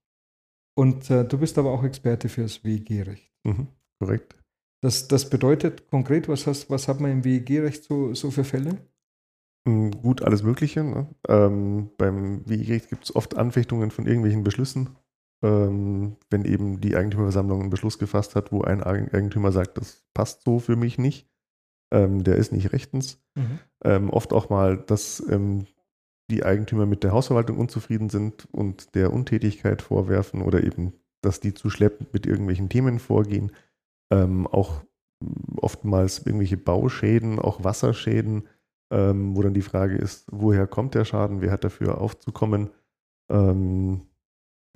[0.76, 3.32] Und äh, du bist aber auch Experte fürs WEG-Recht.
[3.44, 3.68] Mhm,
[3.98, 4.36] korrekt.
[4.80, 8.78] Das, das bedeutet konkret, was, hast, was hat man im WEG-Recht so, so für Fälle?
[9.66, 10.84] Gut, alles Mögliche.
[10.84, 11.08] Ne?
[11.26, 14.90] Ähm, beim WEG-Recht gibt es oft Anfechtungen von irgendwelchen Beschlüssen.
[15.42, 20.42] Ähm, wenn eben die Eigentümerversammlung einen Beschluss gefasst hat, wo ein Eigentümer sagt, das passt
[20.44, 21.28] so für mich nicht,
[21.92, 23.22] ähm, der ist nicht rechtens.
[23.34, 23.58] Mhm.
[23.84, 25.66] Ähm, oft auch mal, dass ähm,
[26.30, 31.54] die Eigentümer mit der Hausverwaltung unzufrieden sind und der Untätigkeit vorwerfen oder eben, dass die
[31.54, 33.52] zu schleppend mit irgendwelchen Themen vorgehen.
[34.10, 34.82] Ähm, auch
[35.56, 38.48] oftmals irgendwelche Bauschäden, auch Wasserschäden,
[38.90, 42.70] ähm, wo dann die Frage ist, woher kommt der Schaden, wer hat dafür aufzukommen,
[43.30, 44.02] ähm,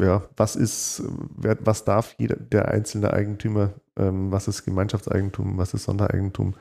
[0.00, 1.02] ja, was ist,
[1.36, 6.54] wer, was darf jeder, der einzelne Eigentümer, ähm, was ist Gemeinschaftseigentum, was ist Sondereigentum,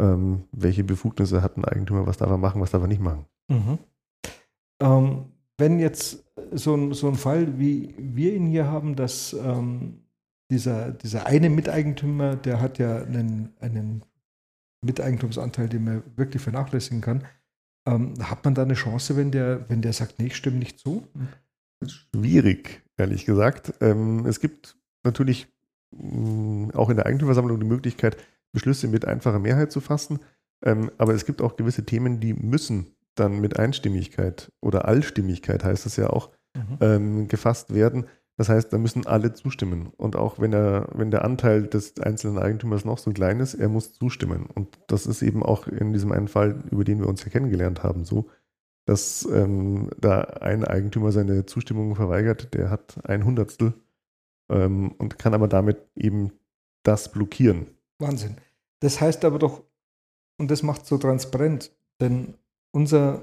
[0.00, 3.26] ähm, welche Befugnisse hat ein Eigentümer, was darf er machen, was darf er nicht machen.
[3.48, 3.78] Mhm.
[4.80, 5.24] Ähm,
[5.58, 10.00] wenn jetzt so ein, so ein Fall, wie wir ihn hier haben, dass ähm,
[10.50, 14.04] dieser, dieser eine Miteigentümer, der hat ja einen, einen
[14.84, 17.24] Miteigentumsanteil, den man wirklich vernachlässigen kann,
[17.86, 20.78] ähm, hat man da eine Chance, wenn der, wenn der sagt, nee, ich stimme nicht
[20.78, 21.06] zu?
[21.86, 23.74] Schwierig, ehrlich gesagt.
[23.80, 25.48] Ähm, es gibt natürlich
[25.90, 28.16] mh, mm, auch in der Eigentümerversammlung die Möglichkeit,
[28.52, 30.20] Beschlüsse mit einfacher Mehrheit zu fassen.
[30.64, 35.86] Ähm, aber es gibt auch gewisse Themen, die müssen dann mit Einstimmigkeit oder Allstimmigkeit heißt
[35.86, 36.78] es ja auch, mhm.
[36.80, 38.06] ähm, gefasst werden.
[38.36, 39.92] Das heißt, da müssen alle zustimmen.
[39.96, 43.68] Und auch wenn, er, wenn der Anteil des einzelnen Eigentümers noch so klein ist, er
[43.68, 44.46] muss zustimmen.
[44.46, 47.82] Und das ist eben auch in diesem einen Fall, über den wir uns ja kennengelernt
[47.82, 48.30] haben, so,
[48.86, 53.74] dass ähm, da ein Eigentümer seine Zustimmung verweigert, der hat ein Hundertstel
[54.50, 56.32] ähm, und kann aber damit eben
[56.82, 57.66] das blockieren.
[57.98, 58.36] Wahnsinn.
[58.80, 59.62] Das heißt aber doch,
[60.38, 62.34] und das macht so transparent, denn
[62.72, 63.22] unser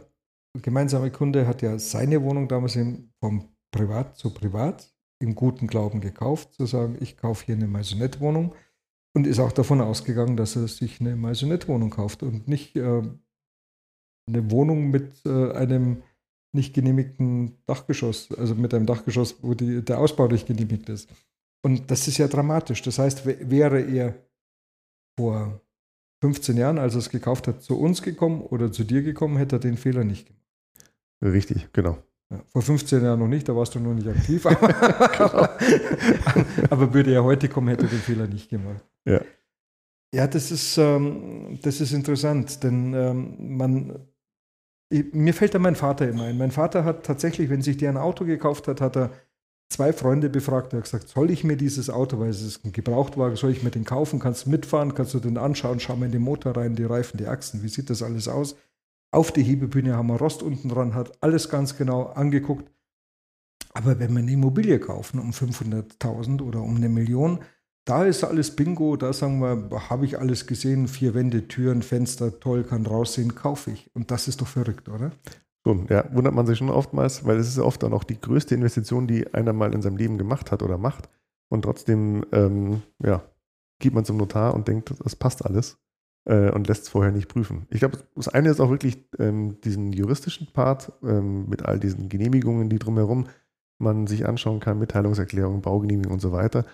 [0.54, 2.78] gemeinsamer Kunde hat ja seine Wohnung damals
[3.19, 8.55] vom Privat zu Privat im guten Glauben gekauft, zu sagen, ich kaufe hier eine Maisonette-Wohnung
[9.13, 13.01] und ist auch davon ausgegangen, dass er sich eine Maisonette-Wohnung kauft und nicht äh,
[14.27, 16.03] eine Wohnung mit äh, einem
[16.53, 21.10] nicht genehmigten Dachgeschoss, also mit einem Dachgeschoss, wo die, der Ausbau nicht genehmigt ist.
[21.62, 22.82] Und das ist ja dramatisch.
[22.82, 24.15] Das heißt, wäre er
[25.19, 25.62] vor
[26.21, 29.58] 15 Jahren, als er es gekauft hat, zu uns gekommen oder zu dir gekommen, hätte
[29.58, 30.39] er den Fehler nicht gemacht.
[31.21, 31.97] Richtig, genau.
[32.32, 34.46] Ja, vor 15 Jahren noch nicht, da warst du noch nicht aktiv.
[34.46, 35.58] Aber,
[36.70, 38.84] aber würde er heute kommen, hätte er den Fehler nicht gemacht.
[39.06, 39.22] Ja.
[40.13, 44.08] Ja, das ist, ähm, das ist interessant, denn ähm, man,
[44.89, 46.38] ich, mir fällt da mein Vater immer ein.
[46.38, 49.12] Mein Vater hat tatsächlich, wenn sich der ein Auto gekauft hat, hat er
[49.70, 50.74] zwei Freunde befragt.
[50.74, 53.62] Er hat gesagt, soll ich mir dieses Auto, weil es ist ein Gebrauchtwagen, soll ich
[53.62, 54.20] mir den kaufen?
[54.20, 54.96] Kannst du mitfahren?
[54.96, 55.80] Kannst du den anschauen?
[55.80, 57.62] Schau mal in den Motor rein, die Reifen, die Achsen.
[57.62, 58.56] Wie sieht das alles aus?
[59.12, 62.72] Auf die Hebebühne haben wir Rost unten dran, hat alles ganz genau angeguckt.
[63.74, 67.39] Aber wenn wir eine Immobilie kaufen um 500.000 oder um eine Million,
[67.86, 72.39] da ist alles Bingo, da sagen wir, habe ich alles gesehen, vier Wände, Türen, Fenster,
[72.39, 73.89] toll, kann raussehen, kaufe ich.
[73.95, 75.12] Und das ist doch verrückt, oder?
[75.65, 78.54] Schon, ja, wundert man sich schon oftmals, weil es ist oft dann auch die größte
[78.54, 81.10] Investition, die einer mal in seinem Leben gemacht hat oder macht.
[81.50, 83.24] Und trotzdem, ähm, ja,
[83.80, 85.78] geht man zum Notar und denkt, das passt alles
[86.25, 87.67] äh, und lässt es vorher nicht prüfen.
[87.69, 92.10] Ich glaube, das eine ist auch wirklich ähm, diesen juristischen Part ähm, mit all diesen
[92.10, 93.27] Genehmigungen, die drumherum
[93.79, 96.65] man sich anschauen kann, Mitteilungserklärung, Baugenehmigung und so weiter,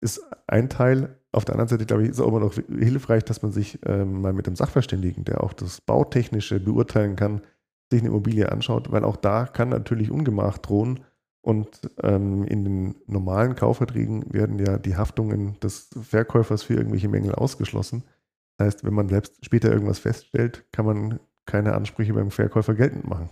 [0.00, 1.18] ist ein Teil.
[1.32, 3.78] Auf der anderen Seite, glaube ich, ist es auch immer noch hilfreich, dass man sich
[3.86, 7.42] ähm, mal mit dem Sachverständigen, der auch das Bautechnische beurteilen kann,
[7.90, 11.00] sich eine Immobilie anschaut, weil auch da kann natürlich Ungemach drohen.
[11.42, 17.34] Und ähm, in den normalen Kaufverträgen werden ja die Haftungen des Verkäufers für irgendwelche Mängel
[17.34, 18.04] ausgeschlossen.
[18.56, 23.06] Das heißt, wenn man selbst später irgendwas feststellt, kann man keine Ansprüche beim Verkäufer geltend
[23.06, 23.30] machen.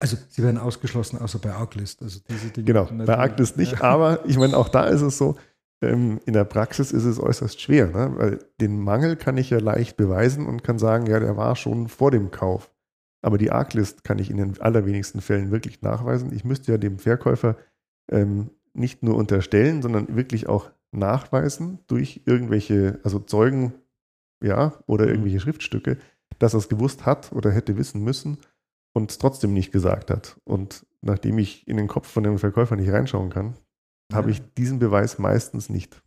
[0.00, 2.02] Also sie werden ausgeschlossen, außer bei Arglist.
[2.02, 5.36] Also diese Dinge genau, bei Arglist nicht, aber ich meine, auch da ist es so,
[5.82, 8.12] ähm, in der Praxis ist es äußerst schwer, ne?
[8.16, 11.88] weil den Mangel kann ich ja leicht beweisen und kann sagen, ja, der war schon
[11.88, 12.72] vor dem Kauf.
[13.24, 16.32] Aber die Arglist kann ich in den allerwenigsten Fällen wirklich nachweisen.
[16.32, 17.56] Ich müsste ja dem Verkäufer
[18.10, 23.74] ähm, nicht nur unterstellen, sondern wirklich auch nachweisen durch irgendwelche, also Zeugen,
[24.42, 25.10] ja, oder mhm.
[25.10, 25.98] irgendwelche Schriftstücke,
[26.38, 28.38] dass er es gewusst hat oder hätte wissen müssen
[28.92, 30.40] und es trotzdem nicht gesagt hat.
[30.44, 33.54] Und nachdem ich in den Kopf von dem Verkäufer nicht reinschauen kann,
[34.10, 34.18] ja.
[34.18, 36.02] habe ich diesen Beweis meistens nicht.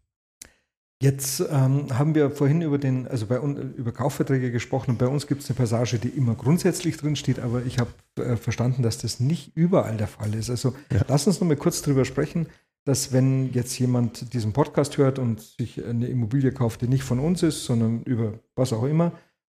[1.01, 5.27] Jetzt ähm, haben wir vorhin über den, also bei über Kaufverträge gesprochen und bei uns
[5.27, 8.97] gibt es eine Passage, die immer grundsätzlich drin steht, aber ich habe äh, verstanden, dass
[8.97, 10.49] das nicht überall der Fall ist.
[10.49, 11.01] Also ja.
[11.07, 12.47] lass uns noch mal kurz darüber sprechen,
[12.85, 17.19] dass wenn jetzt jemand diesen Podcast hört und sich eine Immobilie kauft, die nicht von
[17.19, 19.11] uns ist, sondern über was auch immer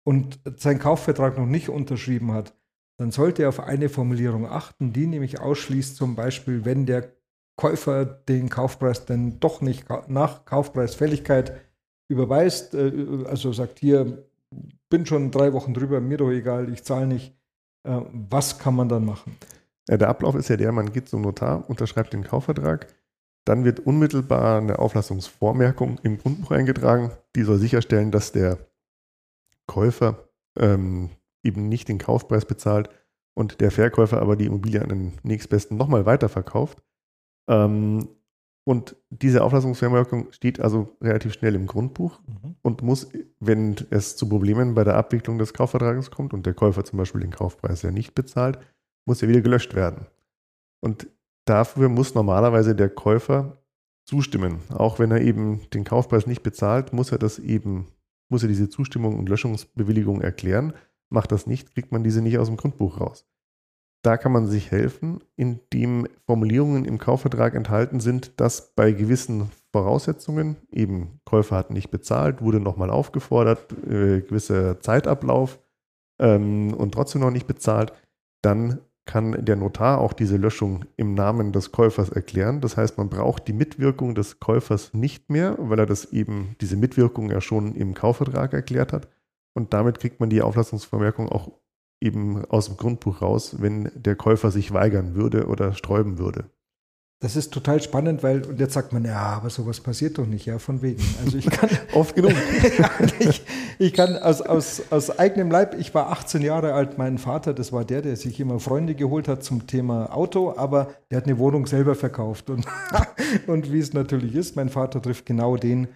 [0.05, 2.55] und seinen Kaufvertrag noch nicht unterschrieben hat,
[2.99, 7.13] dann sollte er auf eine Formulierung achten, die nämlich ausschließt, zum Beispiel, wenn der
[7.57, 11.61] Käufer den Kaufpreis denn doch nicht nach Kaufpreisfälligkeit
[12.09, 14.25] überweist, äh, also sagt hier,
[14.89, 17.35] bin schon drei Wochen drüber, mir doch egal, ich zahle nicht.
[17.83, 19.37] Äh, was kann man dann machen?
[19.89, 22.87] Ja, der Ablauf ist ja der, man geht zum Notar, unterschreibt den Kaufvertrag,
[23.47, 28.59] dann wird unmittelbar eine Auflassungsvormerkung im Grundbuch eingetragen, die soll sicherstellen, dass der
[29.67, 30.29] Käufer
[30.59, 31.11] ähm,
[31.45, 32.91] eben nicht den Kaufpreis bezahlt
[33.35, 36.83] und der Verkäufer aber die Immobilie an den nächstbesten nochmal weiterverkauft.
[37.49, 38.09] Ähm,
[38.69, 42.57] und diese Auflassungsvermerkung steht also relativ schnell im Grundbuch mhm.
[42.63, 46.83] und muss, wenn es zu Problemen bei der Abwicklung des Kaufvertrages kommt und der Käufer
[46.83, 48.59] zum Beispiel den Kaufpreis ja nicht bezahlt,
[49.05, 50.07] muss er wieder gelöscht werden.
[50.81, 51.07] Und
[51.47, 53.63] dafür muss normalerweise der Käufer
[54.05, 54.61] zustimmen.
[54.71, 57.87] Auch wenn er eben den Kaufpreis nicht bezahlt, muss er das eben,
[58.29, 60.75] muss er diese Zustimmung und Löschungsbewilligung erklären.
[61.09, 63.27] Macht das nicht, kriegt man diese nicht aus dem Grundbuch raus.
[64.03, 70.57] Da kann man sich helfen, indem Formulierungen im Kaufvertrag enthalten sind, dass bei gewissen Voraussetzungen,
[70.71, 75.59] eben Käufer hat nicht bezahlt, wurde nochmal aufgefordert, äh, gewisser Zeitablauf
[76.21, 77.93] ähm, und trotzdem noch nicht bezahlt,
[78.43, 82.61] dann kann der Notar auch diese Löschung im Namen des Käufers erklären.
[82.61, 86.77] Das heißt, man braucht die Mitwirkung des Käufers nicht mehr, weil er das eben, diese
[86.77, 89.09] Mitwirkung ja schon im Kaufvertrag erklärt hat.
[89.55, 91.53] Und damit kriegt man die Auflassungsvermerkung auch
[92.01, 96.51] eben aus dem Grundbuch raus, wenn der Käufer sich weigern würde oder sträuben würde.
[97.27, 100.47] Das ist total spannend, weil, und jetzt sagt man, ja, aber sowas passiert doch nicht,
[100.47, 101.03] ja, von wegen.
[101.25, 101.69] Also ich kann.
[101.93, 102.31] Oft genug.
[103.19, 103.43] ich,
[103.81, 107.73] ich, kann aus, aus, aus eigenem Leib, ich war 18 Jahre alt, mein Vater, das
[107.73, 111.37] war der, der sich immer Freunde geholt hat zum Thema Auto, aber der hat eine
[111.39, 112.49] Wohnung selber verkauft.
[112.49, 112.65] Und,
[113.49, 115.89] und wie es natürlich ist, mein Vater trifft genau den,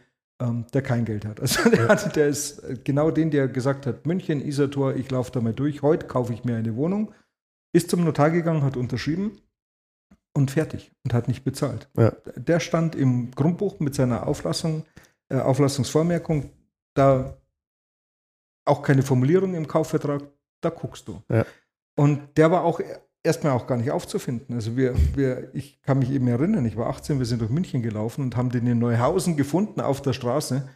[0.43, 1.39] ähm, der kein Geld hat.
[1.39, 5.41] Also der, hat, der ist genau den, der gesagt hat, München, Isator, ich laufe da
[5.41, 7.13] mal durch, heute kaufe ich mir eine Wohnung,
[7.73, 9.39] ist zum Notar gegangen, hat unterschrieben
[10.35, 11.89] und fertig und hat nicht bezahlt.
[11.97, 12.13] Ja.
[12.37, 14.85] Der stand im Grundbuch mit seiner Auflassung,
[15.29, 16.51] äh, Auflassungsvormerkung,
[16.95, 17.37] da
[18.65, 20.23] auch keine Formulierung im Kaufvertrag,
[20.61, 21.23] da guckst du.
[21.29, 21.45] Ja.
[21.97, 22.81] Und der war auch
[23.23, 24.55] erstmal auch gar nicht aufzufinden.
[24.55, 27.83] Also wir, wir, ich kann mich eben erinnern, ich war 18, wir sind durch München
[27.83, 30.69] gelaufen und haben den in Neuhausen gefunden auf der Straße.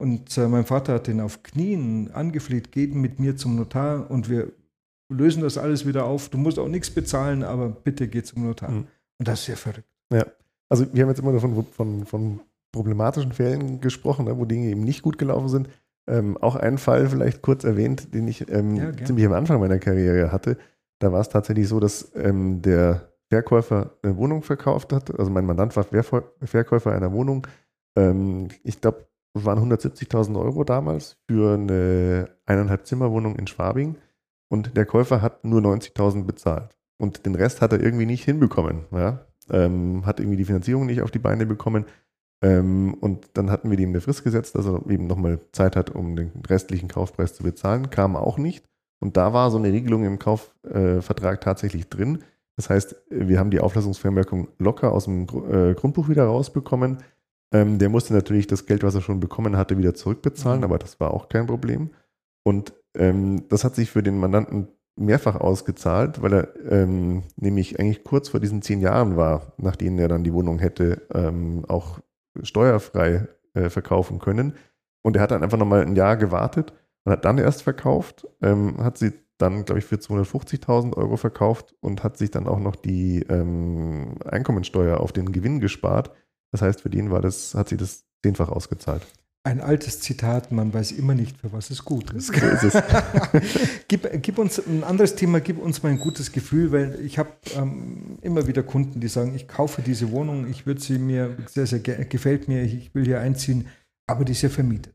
[0.00, 4.28] Und äh, mein Vater hat den auf Knien angefleht, geht mit mir zum Notar und
[4.28, 4.52] wir
[5.08, 6.28] lösen das alles wieder auf.
[6.28, 8.70] Du musst auch nichts bezahlen, aber bitte geh zum Notar.
[8.70, 8.86] Mhm.
[9.18, 9.88] Und das ist ja verrückt.
[10.12, 10.26] Ja.
[10.68, 12.40] Also wir haben jetzt immer davon von, von
[12.72, 15.68] problematischen Fällen gesprochen, ne, wo Dinge eben nicht gut gelaufen sind.
[16.06, 19.78] Ähm, auch einen Fall vielleicht kurz erwähnt, den ich ähm, ja, ziemlich am Anfang meiner
[19.78, 20.56] Karriere hatte.
[21.00, 25.16] Da war es tatsächlich so, dass ähm, der Verkäufer eine Wohnung verkauft hat.
[25.18, 27.46] Also mein Mandant war Verkäufer einer Wohnung.
[27.96, 33.96] Ähm, ich glaube, es waren 170.000 Euro damals für eine eineinhalb Zimmerwohnung in Schwabing.
[34.50, 36.77] Und der Käufer hat nur 90.000 bezahlt.
[36.98, 38.84] Und den Rest hat er irgendwie nicht hinbekommen.
[38.90, 39.26] Ja?
[39.50, 41.86] Ähm, hat irgendwie die Finanzierung nicht auf die Beine bekommen.
[42.42, 45.90] Ähm, und dann hatten wir ihm eine Frist gesetzt, dass er eben nochmal Zeit hat,
[45.90, 47.90] um den restlichen Kaufpreis zu bezahlen.
[47.90, 48.64] Kam auch nicht.
[49.00, 52.24] Und da war so eine Regelung im Kaufvertrag äh, tatsächlich drin.
[52.56, 56.98] Das heißt, wir haben die Auflassungsvermerkung locker aus dem äh, Grundbuch wieder rausbekommen.
[57.52, 60.64] Ähm, der musste natürlich das Geld, was er schon bekommen hatte, wieder zurückbezahlen, mhm.
[60.64, 61.90] aber das war auch kein Problem.
[62.42, 68.04] Und ähm, das hat sich für den Mandanten mehrfach ausgezahlt, weil er ähm, nämlich eigentlich
[68.04, 72.00] kurz vor diesen zehn Jahren war, nach denen er dann die Wohnung hätte ähm, auch
[72.42, 74.54] steuerfrei äh, verkaufen können.
[75.02, 76.72] Und er hat dann einfach nochmal ein Jahr gewartet
[77.04, 81.74] und hat dann erst verkauft, ähm, hat sie dann, glaube ich, für 250.000 Euro verkauft
[81.80, 86.10] und hat sich dann auch noch die ähm, Einkommensteuer auf den Gewinn gespart.
[86.50, 89.06] Das heißt, für den war das, hat sie das zehnfach ausgezahlt.
[89.44, 92.32] Ein altes Zitat, man weiß immer nicht, für was es gut ist.
[93.88, 97.30] gib, gib, uns ein anderes Thema, gib uns mal ein gutes Gefühl, weil ich habe
[97.56, 101.66] ähm, immer wieder Kunden, die sagen, ich kaufe diese Wohnung, ich würde sie mir, sehr,
[101.66, 103.68] sehr gefällt mir, ich will hier einziehen,
[104.06, 104.94] aber die ist ja vermietet.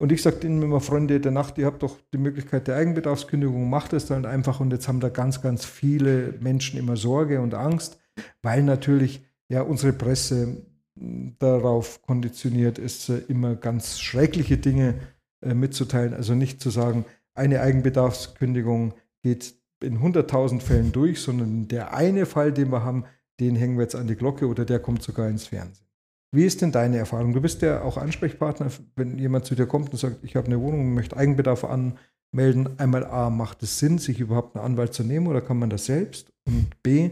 [0.00, 3.68] Und ich sage ihnen immer, Freunde der Nacht, ihr habt doch die Möglichkeit der Eigenbedarfskündigung,
[3.68, 4.58] macht es dann einfach.
[4.58, 7.98] Und jetzt haben da ganz, ganz viele Menschen immer Sorge und Angst,
[8.40, 10.62] weil natürlich ja unsere Presse
[10.94, 14.94] darauf konditioniert ist, immer ganz schreckliche Dinge
[15.42, 16.14] äh, mitzuteilen.
[16.14, 22.52] Also nicht zu sagen, eine Eigenbedarfskündigung geht in 100.000 Fällen durch, sondern der eine Fall,
[22.52, 23.04] den wir haben,
[23.40, 25.86] den hängen wir jetzt an die Glocke oder der kommt sogar ins Fernsehen.
[26.32, 27.32] Wie ist denn deine Erfahrung?
[27.32, 30.60] Du bist ja auch Ansprechpartner, wenn jemand zu dir kommt und sagt, ich habe eine
[30.60, 32.78] Wohnung und möchte Eigenbedarf anmelden.
[32.78, 35.86] Einmal A, macht es Sinn, sich überhaupt einen Anwalt zu nehmen oder kann man das
[35.86, 36.32] selbst?
[36.46, 37.10] Und B,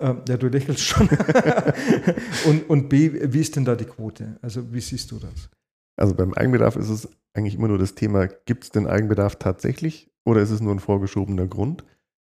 [0.00, 1.08] ähm, ja, du lächelst schon.
[2.46, 4.38] und, und B, wie ist denn da die Quote?
[4.42, 5.50] Also wie siehst du das?
[5.96, 10.10] Also beim Eigenbedarf ist es eigentlich immer nur das Thema, gibt es den Eigenbedarf tatsächlich
[10.24, 11.84] oder ist es nur ein vorgeschobener Grund?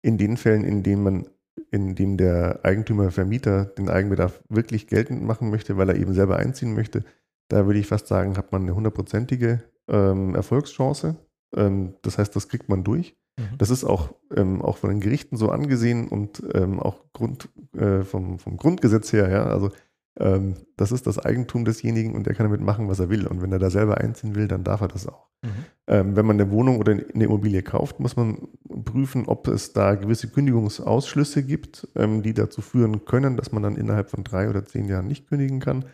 [0.02, 1.28] In den Fällen, in denen man,
[1.72, 6.38] in dem der Eigentümer, Vermieter den Eigenbedarf wirklich geltend machen möchte, weil er eben selber
[6.38, 7.06] einziehen möchte,
[7.50, 11.16] Da würde ich fast sagen, hat man eine hundertprozentige ähm, Erfolgschance.
[11.56, 13.16] Ähm, das heißt, das kriegt man durch.
[13.38, 13.58] Mhm.
[13.58, 18.04] Das ist auch, ähm, auch von den Gerichten so angesehen und ähm, auch Grund, äh,
[18.04, 19.46] vom, vom Grundgesetz her, ja.
[19.46, 19.72] Also
[20.20, 23.26] ähm, das ist das Eigentum desjenigen und der kann damit machen, was er will.
[23.26, 25.30] Und wenn er da selber einziehen will, dann darf er das auch.
[25.42, 25.50] Mhm.
[25.88, 28.48] Ähm, wenn man eine Wohnung oder eine Immobilie kauft, muss man
[28.86, 33.76] prüfen, ob es da gewisse Kündigungsausschlüsse gibt, ähm, die dazu führen können, dass man dann
[33.76, 35.86] innerhalb von drei oder zehn Jahren nicht kündigen kann.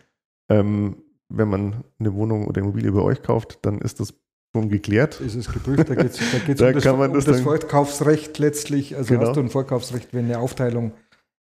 [0.50, 0.96] Ähm,
[1.30, 4.14] wenn man eine Wohnung oder Immobilie bei euch kauft, dann ist das
[4.54, 5.20] schon geklärt.
[5.20, 8.96] Ist es geprüft, da geht es da da um, das, um das, das Vorkaufsrecht letztlich.
[8.96, 9.28] Also genau.
[9.28, 10.92] hast du ein Vorkaufsrecht, wenn eine Aufteilung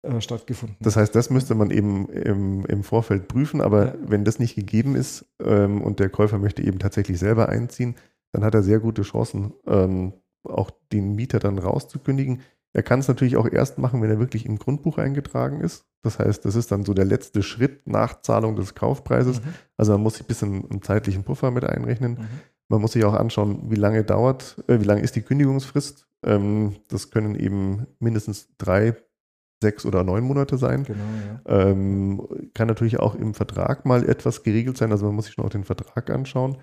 [0.04, 0.78] äh, stattgefunden.
[0.82, 3.96] Das heißt, das müsste man eben im, im Vorfeld prüfen, aber ja.
[4.06, 7.96] wenn das nicht gegeben ist ähm, und der Käufer möchte eben tatsächlich selber einziehen,
[8.34, 10.14] dann hat er sehr gute Chancen, ähm,
[10.44, 12.42] auch den Mieter dann rauszukündigen.
[12.74, 15.86] Er kann es natürlich auch erst machen, wenn er wirklich im Grundbuch eingetragen ist.
[16.02, 19.40] Das heißt, das ist dann so der letzte Schritt nach Zahlung des Kaufpreises.
[19.40, 19.54] Mhm.
[19.78, 22.14] Also man muss sich ein bisschen einen zeitlichen Puffer mit einrechnen.
[22.14, 22.28] Mhm.
[22.74, 26.08] Man muss sich auch anschauen, wie lange dauert, äh, wie lange ist die Kündigungsfrist.
[26.26, 28.96] Ähm, das können eben mindestens drei
[29.62, 30.84] sechs oder neun Monate sein.
[30.84, 31.00] Genau,
[31.48, 31.70] ja.
[31.70, 35.46] ähm, kann natürlich auch im Vertrag mal etwas geregelt sein, also man muss sich schon
[35.46, 36.58] auch den Vertrag anschauen.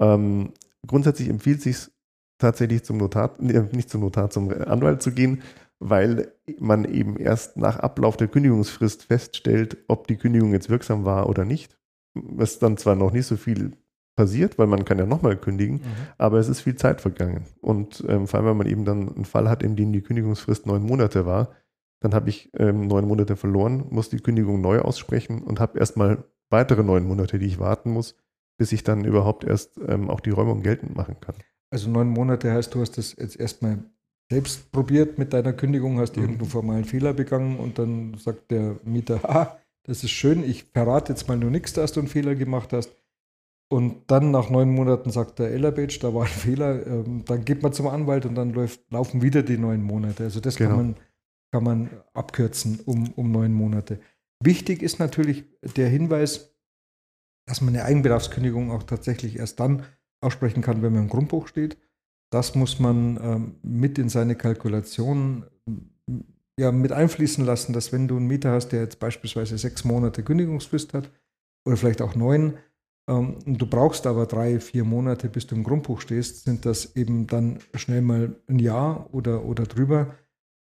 [0.00, 0.52] Ähm,
[0.86, 1.90] grundsätzlich empfiehlt sich
[2.38, 5.42] tatsächlich zum Notar, nicht zum Notar, zum Anwalt zu gehen,
[5.80, 11.28] weil man eben erst nach Ablauf der Kündigungsfrist feststellt, ob die Kündigung jetzt wirksam war
[11.28, 11.76] oder nicht.
[12.14, 13.72] Was dann zwar noch nicht so viel
[14.20, 15.82] passiert, weil man kann ja nochmal kündigen, mhm.
[16.18, 17.44] aber es ist viel Zeit vergangen.
[17.62, 20.66] Und ähm, vor allem, wenn man eben dann einen Fall hat, in dem die Kündigungsfrist
[20.66, 21.52] neun Monate war,
[22.00, 26.24] dann habe ich ähm, neun Monate verloren, muss die Kündigung neu aussprechen und habe erstmal
[26.50, 28.14] weitere neun Monate, die ich warten muss,
[28.58, 31.36] bis ich dann überhaupt erst ähm, auch die Räumung geltend machen kann.
[31.70, 33.78] Also neun Monate heißt, du hast das jetzt erstmal
[34.30, 36.24] selbst probiert mit deiner Kündigung, hast mhm.
[36.24, 41.14] irgendeinen formalen Fehler begangen und dann sagt der Mieter, ah, das ist schön, ich verrate
[41.14, 42.90] jetzt mal nur nichts, dass du einen Fehler gemacht hast.
[43.72, 47.62] Und dann nach neun Monaten sagt der Ellerbatch, da war ein Fehler, ähm, dann geht
[47.62, 50.24] man zum Anwalt und dann läuft, laufen wieder die neun Monate.
[50.24, 50.70] Also das genau.
[50.70, 50.96] kann man
[51.52, 54.00] kann man abkürzen um, um neun Monate.
[54.42, 55.44] Wichtig ist natürlich
[55.76, 56.56] der Hinweis,
[57.46, 59.84] dass man eine Eigenbedarfskündigung auch tatsächlich erst dann
[60.20, 61.76] aussprechen kann, wenn man im Grundbuch steht.
[62.30, 65.44] Das muss man ähm, mit in seine Kalkulation
[66.58, 70.22] ja, mit einfließen lassen, dass wenn du einen Mieter hast, der jetzt beispielsweise sechs Monate
[70.22, 71.10] Kündigungsfrist hat
[71.66, 72.58] oder vielleicht auch neun,
[73.06, 77.58] du brauchst aber drei, vier Monate, bis du im Grundbuch stehst, sind das eben dann
[77.74, 80.14] schnell mal ein Jahr oder, oder drüber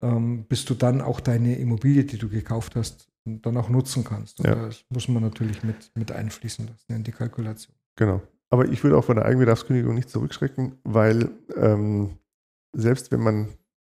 [0.03, 4.41] ähm, bis du dann auch deine Immobilie, die du gekauft hast, dann auch nutzen kannst.
[4.41, 4.55] Und ja.
[4.55, 7.75] das muss man natürlich mit, mit einfließen lassen in die Kalkulation.
[7.97, 8.23] Genau.
[8.51, 12.19] Aber ich würde auch von der Eigenbedarfskündigung nicht zurückschrecken, weil ähm,
[12.73, 13.49] selbst wenn man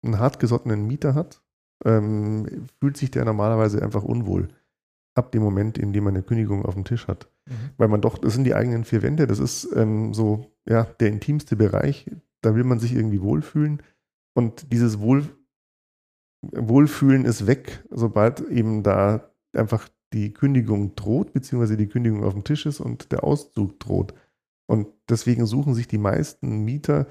[0.03, 1.43] einen hartgesottenen Mieter hat,
[1.85, 4.49] ähm, fühlt sich der normalerweise einfach unwohl.
[5.15, 7.31] Ab dem Moment, in dem man eine Kündigung auf dem Tisch hat.
[7.47, 7.71] Mhm.
[7.77, 11.09] Weil man doch, das sind die eigenen vier Wände, das ist ähm, so, ja, der
[11.09, 12.11] intimste Bereich.
[12.43, 13.83] Da will man sich irgendwie wohlfühlen.
[14.35, 15.29] Und dieses Wohl,
[16.43, 22.45] Wohlfühlen ist weg, sobald eben da einfach die Kündigung droht, beziehungsweise die Kündigung auf dem
[22.45, 24.15] Tisch ist und der Auszug droht.
[24.67, 27.07] Und deswegen suchen sich die meisten Mieter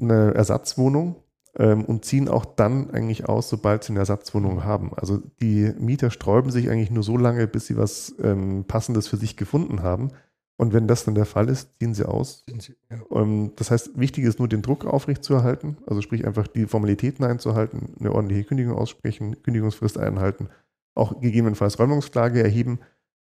[0.00, 1.23] eine Ersatzwohnung
[1.58, 4.92] ähm, und ziehen auch dann eigentlich aus, sobald sie eine Ersatzwohnung haben.
[4.94, 9.16] Also die Mieter sträuben sich eigentlich nur so lange, bis sie was ähm, Passendes für
[9.16, 10.10] sich gefunden haben.
[10.56, 12.44] Und wenn das dann der Fall ist, ziehen sie aus.
[12.46, 12.98] Sie, ja.
[13.10, 17.94] Ähm, das heißt, wichtig ist nur, den Druck aufrechtzuerhalten, also sprich einfach die Formalitäten einzuhalten,
[17.98, 20.48] eine ordentliche Kündigung aussprechen, Kündigungsfrist einhalten,
[20.94, 22.78] auch gegebenenfalls Räumungsklage erheben.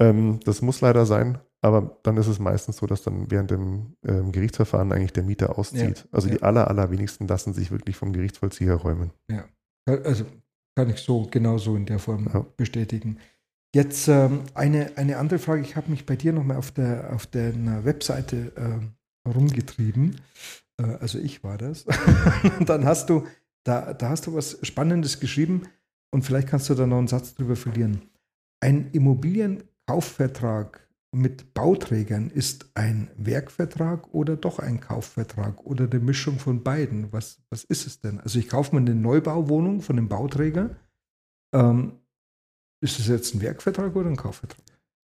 [0.01, 3.95] Ähm, das muss leider sein, aber dann ist es meistens so, dass dann während dem
[4.05, 5.99] ähm, Gerichtsverfahren eigentlich der Mieter auszieht.
[5.99, 6.05] Ja.
[6.11, 9.13] Also die aller, allerwenigsten lassen sich wirklich vom Gerichtsvollzieher räumen.
[9.31, 9.45] Ja,
[9.87, 10.25] also
[10.75, 12.45] kann ich so genauso in der Form ja.
[12.57, 13.19] bestätigen.
[13.75, 15.63] Jetzt ähm, eine, eine andere Frage.
[15.63, 20.21] Ich habe mich bei dir nochmal auf der, auf der Webseite äh, rumgetrieben.
[20.79, 21.87] Äh, also ich war das.
[22.59, 23.25] und dann hast du,
[23.63, 25.63] da, da hast du was Spannendes geschrieben
[26.11, 28.03] und vielleicht kannst du da noch einen Satz drüber verlieren.
[28.61, 30.81] Ein Immobilienkaufvertrag
[31.15, 37.13] mit Bauträgern ist ein Werkvertrag oder doch ein Kaufvertrag oder eine Mischung von beiden?
[37.13, 38.19] Was, was ist es denn?
[38.21, 40.71] Also ich kaufe mir eine Neubauwohnung von dem Bauträger.
[41.55, 41.99] Ähm,
[42.81, 44.65] ist das jetzt ein Werkvertrag oder ein Kaufvertrag?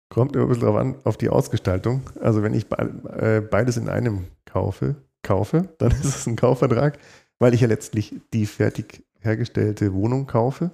[0.09, 2.03] Kommt immer ein bisschen drauf an, auf die Ausgestaltung.
[2.21, 6.99] Also wenn ich äh, beides in einem kaufe, kaufe, dann ist es ein Kaufvertrag,
[7.41, 10.71] weil ich ja letztlich die fertig hergestellte Wohnung kaufe.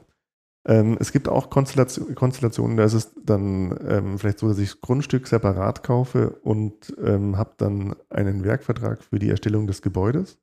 [0.65, 4.71] Ähm, es gibt auch Konstellation, Konstellationen, da ist es dann ähm, vielleicht so, dass ich
[4.71, 10.39] das Grundstück separat kaufe und ähm, habe dann einen Werkvertrag für die Erstellung des Gebäudes.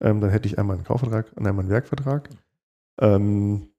[0.00, 2.28] Ähm, dann hätte ich einmal einen Kaufvertrag und einmal einen Werkvertrag.
[3.00, 3.70] Ähm,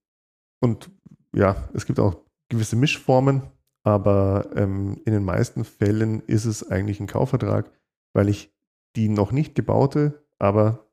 [0.59, 0.89] und
[1.35, 2.15] ja, es gibt auch
[2.49, 3.43] gewisse Mischformen.
[3.83, 7.69] aber ähm, in den meisten Fällen ist es eigentlich ein Kaufvertrag,
[8.13, 8.51] weil ich
[8.95, 10.87] die noch nicht gebaute, aber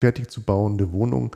[0.00, 1.34] fertig zu bauende Wohnung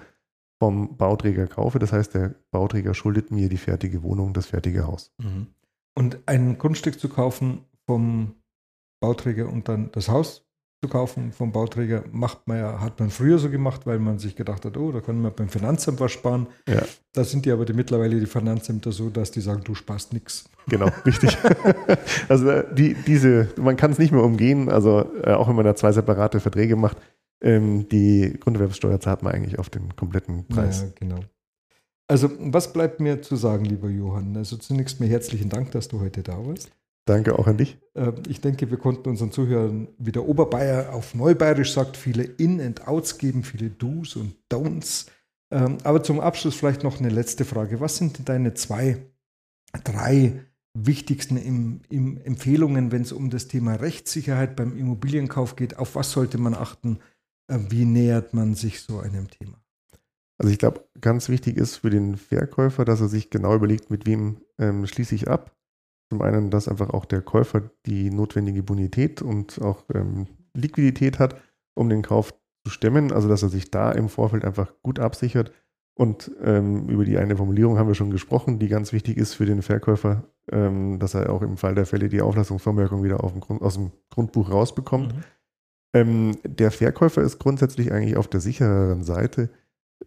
[0.62, 1.80] vom Bauträger kaufe.
[1.80, 5.12] Das heißt, der Bauträger schuldet mir die fertige Wohnung, das fertige Haus.
[5.18, 5.48] Mhm.
[5.98, 8.36] Und ein Grundstück zu kaufen vom
[9.00, 10.46] Bauträger und dann das Haus
[10.80, 14.36] zu kaufen vom Bauträger, macht man ja, hat man früher so gemacht, weil man sich
[14.36, 16.46] gedacht hat, oh, da kann man beim Finanzamt was sparen.
[16.68, 16.82] Ja.
[17.12, 20.48] Da sind die aber die, mittlerweile die Finanzämter so, dass die sagen, du sparst nichts.
[20.68, 21.36] Genau, richtig.
[22.28, 25.64] also äh, die, diese, man kann es nicht mehr umgehen, also äh, auch wenn man
[25.64, 26.98] da zwei separate Verträge macht,
[27.42, 30.82] ähm, die Grunderwerbsteuer zahlt man eigentlich auf den kompletten Preis.
[30.82, 31.20] Ja, genau.
[32.08, 34.36] Also, was bleibt mir zu sagen, lieber Johann?
[34.36, 36.70] Also zunächst mal herzlichen Dank, dass du heute da warst.
[37.04, 37.78] Danke auch an dich.
[37.96, 42.60] Ähm, ich denke, wir konnten unseren Zuhörern, wie der Oberbayer auf Neubayerisch sagt, viele In-
[42.60, 45.06] and Outs geben, viele Do's und Don'ts.
[45.50, 47.80] Ähm, aber zum Abschluss vielleicht noch eine letzte Frage.
[47.80, 48.98] Was sind denn deine zwei,
[49.84, 51.36] drei wichtigsten
[52.24, 55.78] Empfehlungen, wenn es um das Thema Rechtssicherheit beim Immobilienkauf geht?
[55.78, 57.00] Auf was sollte man achten?
[57.48, 59.58] Äh, wie nähert man sich so einem Thema?
[60.38, 64.06] Also ich glaube, ganz wichtig ist für den Verkäufer, dass er sich genau überlegt, mit
[64.06, 65.56] wem ähm, schließe ich ab
[66.12, 71.40] zum einen, dass einfach auch der Käufer die notwendige Bonität und auch ähm, Liquidität hat,
[71.74, 72.34] um den Kauf
[72.66, 73.12] zu stemmen.
[73.12, 75.52] Also dass er sich da im Vorfeld einfach gut absichert.
[75.94, 79.46] Und ähm, über die eine Formulierung haben wir schon gesprochen, die ganz wichtig ist für
[79.46, 83.62] den Verkäufer, ähm, dass er auch im Fall der Fälle die Auflassungsvermerkung wieder dem Grund,
[83.62, 85.14] aus dem Grundbuch rausbekommt.
[85.14, 85.20] Mhm.
[85.94, 89.50] Ähm, der Verkäufer ist grundsätzlich eigentlich auf der sichereren Seite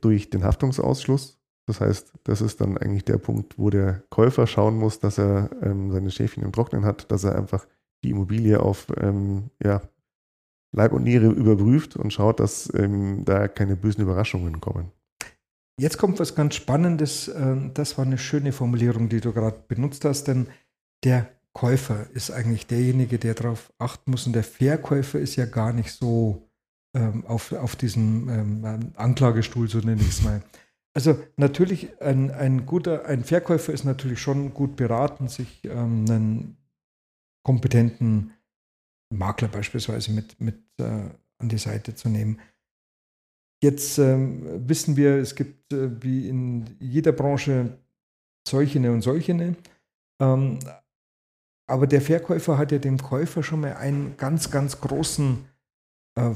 [0.01, 1.39] durch den Haftungsausschluss.
[1.67, 5.49] Das heißt, das ist dann eigentlich der Punkt, wo der Käufer schauen muss, dass er
[5.61, 7.65] ähm, seine Schäfchen im Trocknen hat, dass er einfach
[8.03, 9.81] die Immobilie auf ähm, ja,
[10.71, 14.91] Leib und Niere überprüft und schaut, dass ähm, da keine bösen Überraschungen kommen.
[15.79, 17.27] Jetzt kommt was ganz Spannendes.
[17.27, 20.47] Ähm, das war eine schöne Formulierung, die du gerade benutzt hast, denn
[21.03, 25.71] der Käufer ist eigentlich derjenige, der darauf achten muss und der Verkäufer ist ja gar
[25.71, 26.49] nicht so
[26.93, 30.43] ähm, auf, auf diesem ähm, Anklagestuhl, so nenne ich es mal.
[30.93, 36.57] Also natürlich, ein, ein guter, ein Verkäufer ist natürlich schon gut beraten, sich ähm, einen
[37.41, 38.33] kompetenten
[39.13, 42.39] Makler beispielsweise mit, mit äh, an die Seite zu nehmen.
[43.63, 47.77] Jetzt ähm, wissen wir, es gibt äh, wie in jeder Branche
[48.45, 49.55] solche und solche.
[50.19, 50.59] Ähm,
[51.67, 55.45] aber der Verkäufer hat ja dem Käufer schon mal einen ganz, ganz großen
[56.15, 56.33] äh,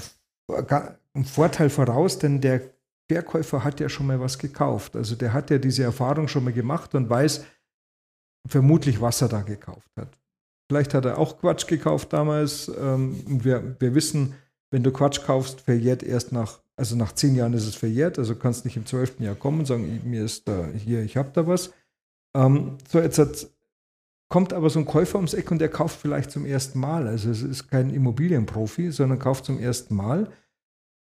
[1.23, 2.61] Vorteil voraus, denn der
[3.11, 4.95] Verkäufer hat ja schon mal was gekauft.
[4.95, 7.45] Also der hat ja diese Erfahrung schon mal gemacht und weiß
[8.47, 10.19] vermutlich, was er da gekauft hat.
[10.69, 12.71] Vielleicht hat er auch Quatsch gekauft damals.
[12.79, 14.35] Ähm, wir, wir wissen,
[14.71, 18.35] wenn du Quatsch kaufst, verjährt erst nach, also nach zehn Jahren ist es verjährt, also
[18.35, 21.47] kannst nicht im zwölften Jahr kommen und sagen, mir ist da hier, ich habe da
[21.47, 21.73] was.
[22.35, 23.47] Ähm, so, jetzt hat,
[24.29, 27.07] kommt aber so ein Käufer ums Eck und der kauft vielleicht zum ersten Mal.
[27.07, 30.31] Also es ist kein Immobilienprofi, sondern kauft zum ersten Mal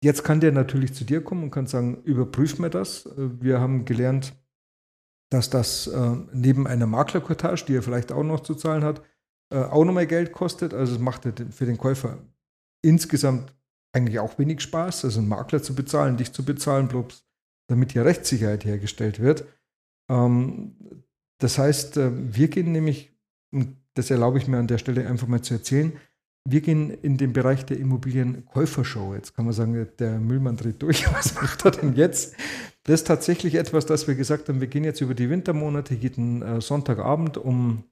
[0.05, 3.09] Jetzt kann der natürlich zu dir kommen und kann sagen, überprüf mir das.
[3.15, 4.35] Wir haben gelernt,
[5.31, 9.01] dass das äh, neben einer Maklerkortage, die er vielleicht auch noch zu zahlen hat,
[9.51, 10.75] äh, auch nochmal Geld kostet.
[10.75, 12.19] Also es macht für den Käufer
[12.83, 13.55] insgesamt
[13.93, 17.25] eigentlich auch wenig Spaß, also einen Makler zu bezahlen, dich zu bezahlen, bloß
[17.67, 19.45] damit hier Rechtssicherheit hergestellt wird.
[20.07, 20.75] Ähm,
[21.39, 23.14] das heißt, äh, wir gehen nämlich,
[23.55, 25.93] und das erlaube ich mir an der Stelle einfach mal zu erzählen,
[26.47, 29.15] wir gehen in den Bereich der Immobilienkäufershow.
[29.15, 31.11] Jetzt kann man sagen, der Müllmann dreht durch.
[31.13, 32.35] Was macht er denn jetzt?
[32.83, 34.61] Das ist tatsächlich etwas, das wir gesagt haben.
[34.61, 35.95] Wir gehen jetzt über die Wintermonate.
[35.95, 37.83] Jeden äh, Sonntagabend um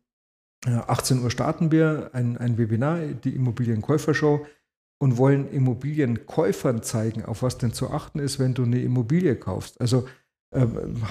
[0.66, 4.46] 18 äh, Uhr starten wir ein, ein Webinar, die Immobilienkäufershow,
[5.00, 9.82] und wollen Immobilienkäufern zeigen, auf was denn zu achten ist, wenn du eine Immobilie kaufst.
[9.82, 10.08] Also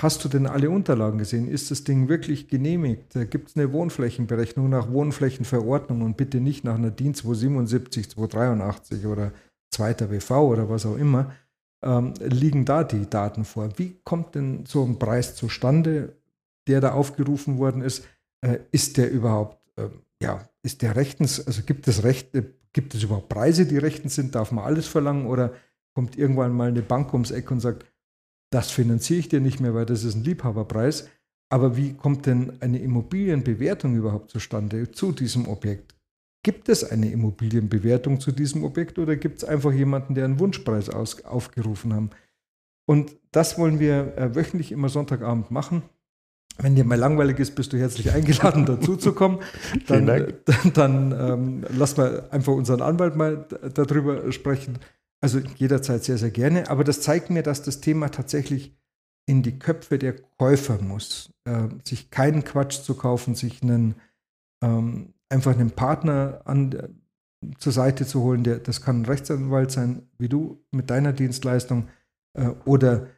[0.00, 1.48] hast du denn alle Unterlagen gesehen?
[1.48, 3.14] Ist das Ding wirklich genehmigt?
[3.30, 9.32] Gibt es eine Wohnflächenberechnung nach Wohnflächenverordnung und bitte nicht nach einer DIN 277, 283 oder
[9.70, 11.32] zweiter WV oder was auch immer?
[11.84, 13.70] Ähm, liegen da die Daten vor?
[13.76, 16.16] Wie kommt denn so ein Preis zustande,
[16.68, 18.06] der da aufgerufen worden ist?
[18.40, 19.88] Äh, ist der überhaupt, äh,
[20.22, 24.36] ja, ist der rechtens, also gibt es Rechte, gibt es überhaupt Preise, die rechtens sind?
[24.36, 25.52] Darf man alles verlangen oder
[25.94, 27.84] kommt irgendwann mal eine Bank ums Eck und sagt,
[28.52, 31.08] das finanziere ich dir nicht mehr, weil das ist ein Liebhaberpreis.
[31.50, 35.94] Aber wie kommt denn eine Immobilienbewertung überhaupt zustande zu diesem Objekt?
[36.44, 40.90] Gibt es eine Immobilienbewertung zu diesem Objekt oder gibt es einfach jemanden, der einen Wunschpreis
[40.90, 42.16] aus, aufgerufen hat?
[42.86, 45.82] Und das wollen wir äh, wöchentlich immer Sonntagabend machen.
[46.58, 49.38] Wenn dir mal langweilig ist, bist du herzlich eingeladen, dazuzukommen.
[49.86, 50.34] Dann, dann,
[50.74, 54.78] dann ähm, lass mal einfach unseren Anwalt mal darüber sprechen.
[55.22, 56.68] Also jederzeit sehr, sehr gerne.
[56.68, 58.76] Aber das zeigt mir, dass das Thema tatsächlich
[59.26, 61.32] in die Köpfe der Käufer muss.
[61.44, 63.94] Äh, sich keinen Quatsch zu kaufen, sich einen
[64.62, 67.00] ähm, einfach einen Partner an,
[67.58, 68.44] zur Seite zu holen.
[68.44, 71.88] Der, das kann ein Rechtsanwalt sein, wie du mit deiner Dienstleistung,
[72.34, 73.08] äh, oder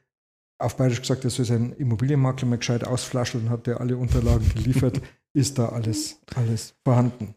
[0.59, 4.49] auf Bayerisch gesagt, dass so sein Immobilienmakler mal gescheit ausflaschen und hat der alle Unterlagen
[4.55, 5.01] geliefert,
[5.35, 7.35] ist da alles, alles vorhanden.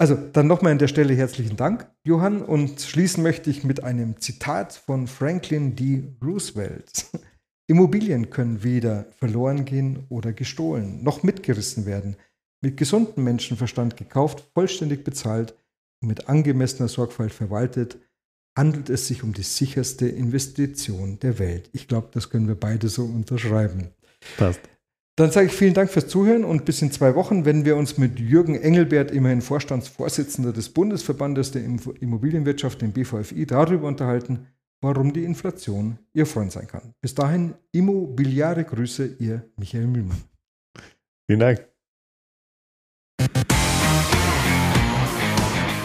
[0.00, 2.42] Also dann nochmal an der Stelle herzlichen Dank, Johann.
[2.42, 6.04] Und schließen möchte ich mit einem Zitat von Franklin D.
[6.24, 7.06] Roosevelt.
[7.66, 12.16] Immobilien können weder verloren gehen oder gestohlen, noch mitgerissen werden.
[12.62, 15.54] Mit gesundem Menschenverstand gekauft, vollständig bezahlt
[16.00, 17.98] und mit angemessener Sorgfalt verwaltet,
[18.56, 21.68] handelt es sich um die sicherste Investition der Welt.
[21.72, 23.88] Ich glaube, das können wir beide so unterschreiben.
[24.36, 24.60] Passt.
[25.18, 27.98] Dann sage ich vielen Dank fürs Zuhören und bis in zwei Wochen, wenn wir uns
[27.98, 34.46] mit Jürgen Engelbert, immerhin Vorstandsvorsitzender des Bundesverbandes der Immobilienwirtschaft, dem BVFI, darüber unterhalten,
[34.80, 36.94] warum die Inflation Ihr Freund sein kann.
[37.00, 40.22] Bis dahin, immobiliare Grüße, Ihr Michael Mühlmann.
[41.26, 41.66] Vielen Dank.